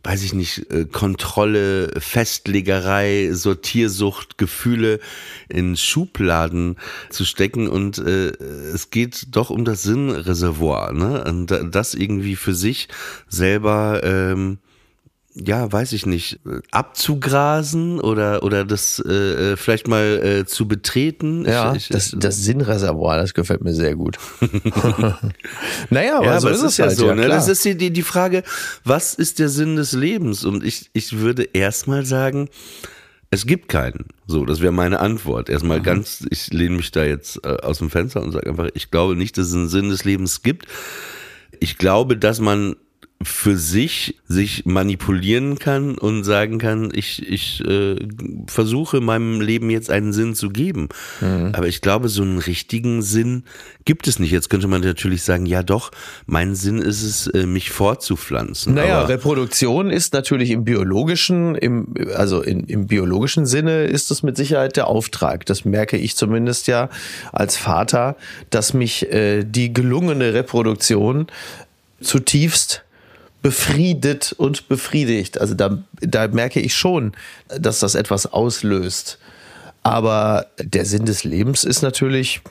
[0.03, 4.99] weiß ich nicht, äh, Kontrolle, Festlegerei, Sortiersucht, Gefühle
[5.49, 6.77] in Schubladen
[7.09, 8.29] zu stecken und äh,
[8.73, 11.23] es geht doch um das Sinnreservoir, ne?
[11.25, 12.87] Und das irgendwie für sich
[13.27, 14.59] selber ähm,
[15.45, 16.39] ja, weiß ich nicht,
[16.71, 21.45] abzugrasen oder, oder das äh, äh, vielleicht mal äh, zu betreten.
[21.45, 24.17] Ja, ich, ich, das, das Sinnreservoir, das gefällt mir sehr gut.
[25.89, 27.07] naja, aber, ja, so aber ist es ja halt, so.
[27.07, 27.27] Ja, ne?
[27.27, 28.43] Das ist die, die Frage,
[28.83, 30.43] was ist der Sinn des Lebens?
[30.45, 32.49] Und ich, ich würde erstmal sagen,
[33.29, 34.05] es gibt keinen.
[34.25, 35.49] So, das wäre meine Antwort.
[35.49, 35.83] Erstmal mhm.
[35.83, 39.15] ganz, ich lehne mich da jetzt äh, aus dem Fenster und sage einfach, ich glaube
[39.15, 40.65] nicht, dass es einen Sinn des Lebens gibt.
[41.59, 42.75] Ich glaube, dass man
[43.23, 47.95] für sich sich manipulieren kann und sagen kann, ich, ich äh,
[48.45, 50.89] versuche meinem Leben jetzt einen Sinn zu geben.
[51.19, 51.51] Mhm.
[51.53, 53.43] Aber ich glaube, so einen richtigen Sinn
[53.85, 54.31] gibt es nicht.
[54.31, 55.89] Jetzt könnte man natürlich sagen, ja doch,
[56.27, 58.75] mein Sinn ist es, äh, mich fortzupflanzen.
[58.75, 64.21] Naja, Aber Reproduktion ist natürlich im biologischen, im, also in, im biologischen Sinne ist es
[64.21, 65.45] mit Sicherheit der Auftrag.
[65.47, 66.89] Das merke ich zumindest ja
[67.31, 68.15] als Vater,
[68.51, 71.27] dass mich äh, die gelungene Reproduktion
[71.99, 72.83] zutiefst
[73.41, 75.39] befriedet und befriedigt.
[75.39, 77.13] Also da, da merke ich schon,
[77.47, 79.19] dass das etwas auslöst.
[79.83, 82.41] Aber der Sinn des Lebens ist natürlich,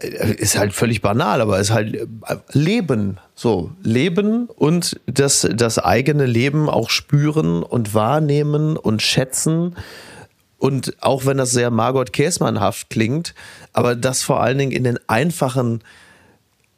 [0.00, 2.06] ist halt völlig banal, aber ist halt äh,
[2.52, 3.18] Leben.
[3.34, 9.74] So, Leben und das, das eigene Leben auch spüren und wahrnehmen und schätzen.
[10.58, 13.34] Und auch wenn das sehr Margot Käßmannhaft klingt,
[13.72, 15.82] aber das vor allen Dingen in den einfachen,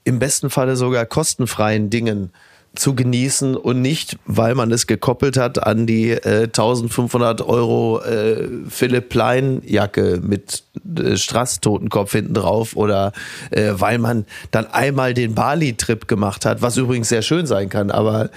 [0.05, 2.33] im besten Falle sogar kostenfreien Dingen
[2.77, 8.49] zu genießen und nicht, weil man es gekoppelt hat an die äh, 1500 Euro äh,
[8.69, 10.63] Philipp Plein Jacke mit
[10.99, 13.13] äh, Strass-Totenkopf hinten drauf oder
[13.51, 17.91] äh, weil man dann einmal den Bali-Trip gemacht hat, was übrigens sehr schön sein kann,
[17.91, 18.31] aber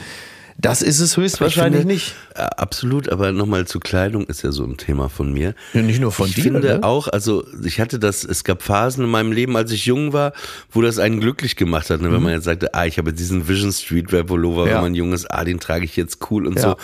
[0.61, 2.15] das ist es höchstwahrscheinlich finde, nicht.
[2.35, 5.55] Äh, absolut, aber nochmal zu Kleidung ist ja so ein Thema von mir.
[5.73, 6.39] Ja, nicht nur von ich dir.
[6.39, 6.83] Ich finde ne?
[6.83, 10.33] auch, also ich hatte das, es gab Phasen in meinem Leben, als ich jung war,
[10.69, 12.11] wo das einen glücklich gemacht hat, ne?
[12.11, 12.23] wenn mhm.
[12.23, 14.75] man jetzt sagte, ah, ich habe diesen Vision Streetwear Pullover, ja.
[14.75, 16.61] wenn man jung ist, ah, den trage ich jetzt cool und ja.
[16.61, 16.75] so.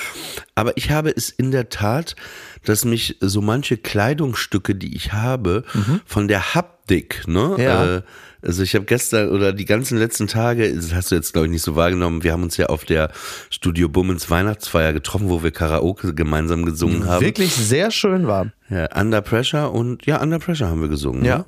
[0.56, 2.16] Aber ich habe es in der Tat,
[2.64, 6.00] dass mich so manche Kleidungsstücke, die ich habe, mhm.
[6.06, 7.98] von der Haptik, ne, ja.
[7.98, 8.02] äh,
[8.46, 11.52] also ich habe gestern oder die ganzen letzten Tage, das hast du jetzt glaube ich
[11.52, 13.12] nicht so wahrgenommen, wir haben uns ja auf der
[13.50, 17.26] Studio Bummens Weihnachtsfeier getroffen, wo wir Karaoke gemeinsam gesungen haben.
[17.26, 18.52] Wirklich sehr schön war.
[18.70, 21.26] Ja, Under Pressure und ja, Under Pressure haben wir gesungen.
[21.26, 21.38] Ja.
[21.38, 21.46] Ne?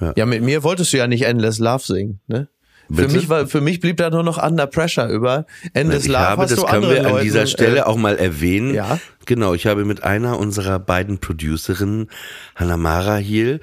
[0.00, 0.12] Ja.
[0.16, 2.48] ja, mit mir wolltest du ja nicht Endless Love singen, ne?
[2.92, 5.46] Für mich, war, für mich blieb da nur noch Under Pressure über.
[5.72, 7.96] Endless ich Love habe, hast das du können wir an Leuten, dieser Stelle äh, auch
[7.96, 8.74] mal erwähnen.
[8.74, 8.98] Ja.
[9.24, 12.10] Genau, ich habe mit einer unserer beiden Producerinnen,
[12.54, 13.60] Hannah Mara Hiel,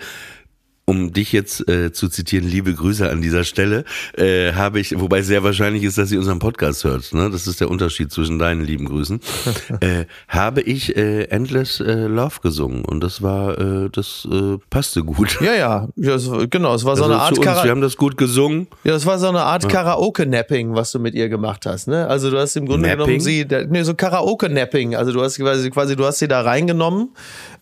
[0.92, 3.86] um dich jetzt äh, zu zitieren, liebe Grüße an dieser Stelle,
[4.18, 7.30] äh, habe ich, wobei sehr wahrscheinlich ist, dass sie unseren Podcast hört, ne?
[7.32, 9.22] das ist der Unterschied zwischen deinen lieben Grüßen,
[9.80, 15.04] äh, habe ich äh, Endless äh, Love gesungen und das war, äh, das äh, passte
[15.04, 15.39] gut.
[15.39, 16.18] Ja, ja, ja
[16.50, 18.68] genau, es war so also eine Art uns, Wir haben das gut gesungen.
[18.84, 19.70] Ja, es war so eine Art ja.
[19.70, 22.06] Karaoke-Napping, was du mit ihr gemacht hast, ne?
[22.06, 23.06] Also du hast im Grunde Napping?
[23.06, 27.12] genommen sie, ne, so Karaoke-Napping, also du hast quasi, quasi, du hast sie da reingenommen,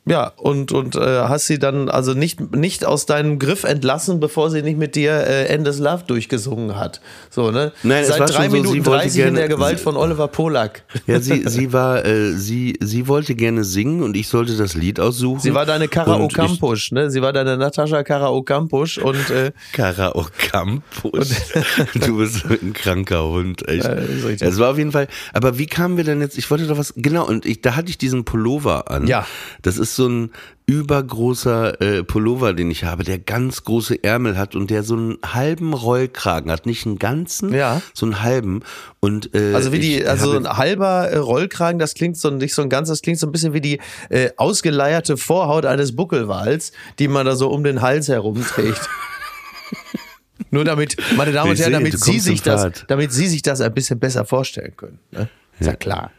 [0.10, 4.50] Ja, und, und äh, hast sie dann also nicht, nicht aus deinem Griff entlassen, bevor
[4.50, 7.00] sie nicht mit dir äh, Endless Love durchgesungen hat.
[7.30, 7.74] So, ne?
[7.84, 10.82] Nein, Seit drei so, Minuten wollte 30 in gerne- der Gewalt von Oliver Polak.
[11.06, 15.00] Ja, sie, sie war, äh, sie, sie wollte gerne singen und ich sollte das Lied
[15.00, 15.42] aussuchen.
[15.42, 17.12] Sie war deine ich- Okampusch, ne?
[17.12, 21.36] Sie war deine Natascha Kara Okampusch und äh, Kara Ocampus.
[21.94, 23.84] du bist ein kranker Hund, echt.
[23.86, 23.94] Ja.
[24.40, 25.08] Es war auf jeden Fall.
[25.34, 26.36] Aber wie kamen wir denn jetzt?
[26.40, 26.94] Ich wollte doch was.
[26.96, 29.06] Genau, und ich, da hatte ich diesen Pullover an.
[29.06, 29.28] Ja.
[29.62, 30.32] Das ist so ein
[30.66, 35.18] übergroßer äh, Pullover, den ich habe, der ganz große Ärmel hat und der so einen
[35.26, 37.82] halben Rollkragen hat, nicht einen ganzen, Ja.
[37.94, 38.62] so einen halben.
[39.00, 42.54] Und äh, also wie die, ich also ein halber äh, Rollkragen, das klingt so nicht
[42.54, 43.80] so ein ganzes, das klingt so ein bisschen wie die
[44.10, 48.82] äh, ausgeleierte Vorhaut eines Buckelwals, die man da so um den Hals herumträgt.
[50.52, 53.74] Nur damit, meine Damen und Herren, damit Sie sich das, damit Sie sich das ein
[53.74, 55.00] bisschen besser vorstellen können.
[55.12, 55.30] Ne?
[55.60, 56.12] Ist ja klar.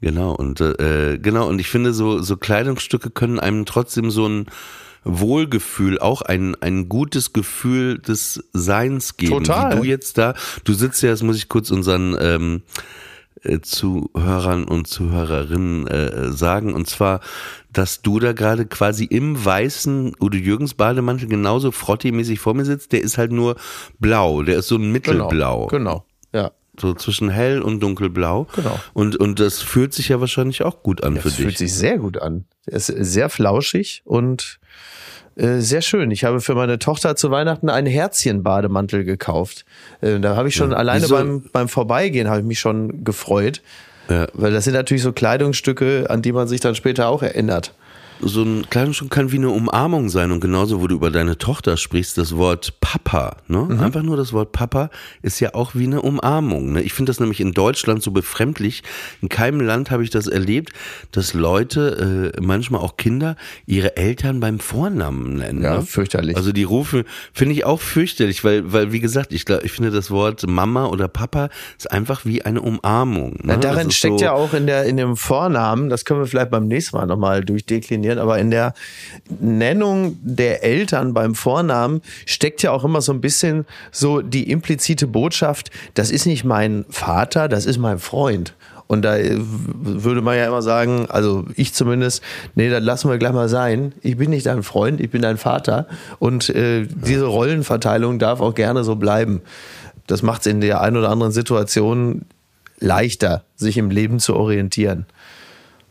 [0.00, 4.46] Genau, und äh, genau, und ich finde, so, so Kleidungsstücke können einem trotzdem so ein
[5.04, 9.44] Wohlgefühl, auch ein, ein gutes Gefühl des Seins geben.
[9.44, 9.72] Total.
[9.72, 10.34] Wie du jetzt da,
[10.64, 12.62] du sitzt ja, das muss ich kurz unseren ähm,
[13.42, 17.20] äh, Zuhörern und Zuhörerinnen äh, sagen, und zwar,
[17.72, 22.92] dass du da gerade quasi im weißen Udo Jürgens Bademantel genauso frottimäßig vor mir sitzt,
[22.92, 23.56] der ist halt nur
[23.98, 25.66] blau, der ist so ein Mittelblau.
[25.68, 25.96] Genau.
[25.96, 26.09] Ja.
[26.80, 28.46] So zwischen hell und dunkelblau.
[28.54, 28.78] Genau.
[28.92, 31.58] Und, und das fühlt sich ja wahrscheinlich auch gut an für Das fühlt dich.
[31.58, 32.44] sich sehr gut an.
[32.66, 34.58] Er ist sehr flauschig und
[35.36, 36.10] äh, sehr schön.
[36.10, 39.64] Ich habe für meine Tochter zu Weihnachten einen Herzchen-Bademantel gekauft.
[40.00, 41.14] Äh, da habe ich schon alleine Wieso?
[41.14, 43.62] beim, beim Vorbeigehen habe ich mich schon gefreut.
[44.08, 44.26] Ja.
[44.32, 47.74] Weil das sind natürlich so Kleidungsstücke, an die man sich dann später auch erinnert.
[48.22, 51.76] So ein Kleidungsstück kann wie eine Umarmung sein und genauso, wo du über deine Tochter
[51.76, 53.66] sprichst, das Wort Papa, ne?
[53.68, 53.80] Mhm.
[53.80, 54.90] Einfach nur das Wort Papa
[55.22, 56.72] ist ja auch wie eine Umarmung.
[56.72, 56.82] Ne?
[56.82, 58.82] Ich finde das nämlich in Deutschland so befremdlich.
[59.22, 60.72] In keinem Land habe ich das erlebt,
[61.12, 65.62] dass Leute, äh, manchmal auch Kinder, ihre Eltern beim Vornamen nennen.
[65.62, 65.82] Ja, ne?
[65.82, 66.36] fürchterlich.
[66.36, 69.90] Also die Rufe finde ich auch fürchterlich, weil, weil wie gesagt, ich, glaub, ich finde
[69.90, 71.48] das Wort Mama oder Papa
[71.78, 73.32] ist einfach wie eine Umarmung.
[73.32, 73.40] Ne?
[73.44, 76.50] Na, darin steckt so, ja auch in, der, in dem Vornamen, das können wir vielleicht
[76.50, 78.74] beim nächsten Mal nochmal durchdeklinieren, aber in der
[79.40, 85.06] Nennung der Eltern beim Vornamen steckt ja auch immer so ein bisschen so die implizite
[85.06, 88.54] Botschaft, das ist nicht mein Vater, das ist mein Freund.
[88.90, 92.24] Und da äh, würde man ja immer sagen, also ich zumindest,
[92.56, 93.92] nee, das lassen wir gleich mal sein.
[94.02, 95.86] Ich bin nicht dein Freund, ich bin dein Vater.
[96.18, 99.42] Und äh, diese Rollenverteilung darf auch gerne so bleiben.
[100.08, 102.22] Das macht es in der einen oder anderen Situation
[102.80, 105.06] leichter, sich im Leben zu orientieren.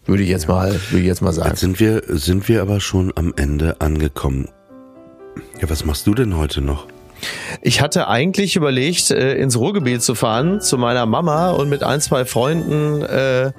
[0.10, 1.50] Würde ich jetzt mal, würde ich jetzt mal sagen.
[1.50, 4.50] Jetzt sind wir, sind wir aber schon am Ende angekommen.
[5.62, 6.88] Ja, was machst du denn heute noch?
[7.62, 12.02] Ich hatte eigentlich überlegt, äh, ins Ruhrgebiet zu fahren, zu meiner Mama und mit ein,
[12.02, 13.52] zwei Freunden äh,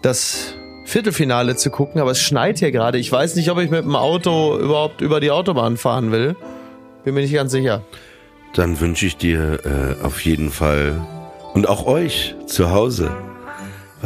[0.00, 0.54] das
[0.86, 2.96] Viertelfinale zu gucken, aber es schneit hier gerade.
[2.96, 6.36] Ich weiß nicht, ob ich mit dem Auto überhaupt über die Autobahn fahren will.
[7.04, 7.82] Bin mir nicht ganz sicher.
[8.54, 11.06] Dann wünsche ich dir äh, auf jeden Fall
[11.52, 13.10] und auch euch zu Hause,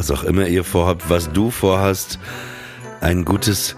[0.01, 2.17] was auch immer ihr vorhabt, was du vorhast,
[3.01, 3.75] ein gutes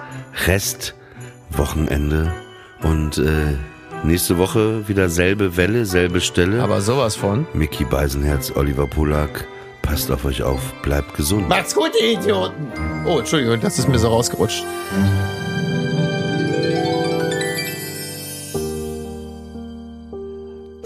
[0.47, 2.34] Restwochenende
[2.82, 3.57] und äh,
[4.05, 6.63] nächste Woche wieder selbe Welle, selbe Stelle.
[6.63, 7.45] Aber sowas von.
[7.53, 9.45] Mickey Beisenherz, Oliver Polak,
[9.82, 11.49] passt auf euch auf, bleibt gesund.
[11.49, 12.71] Macht's gut, ihr Idioten.
[13.05, 14.63] Oh, Entschuldigung, das ist mir so rausgerutscht.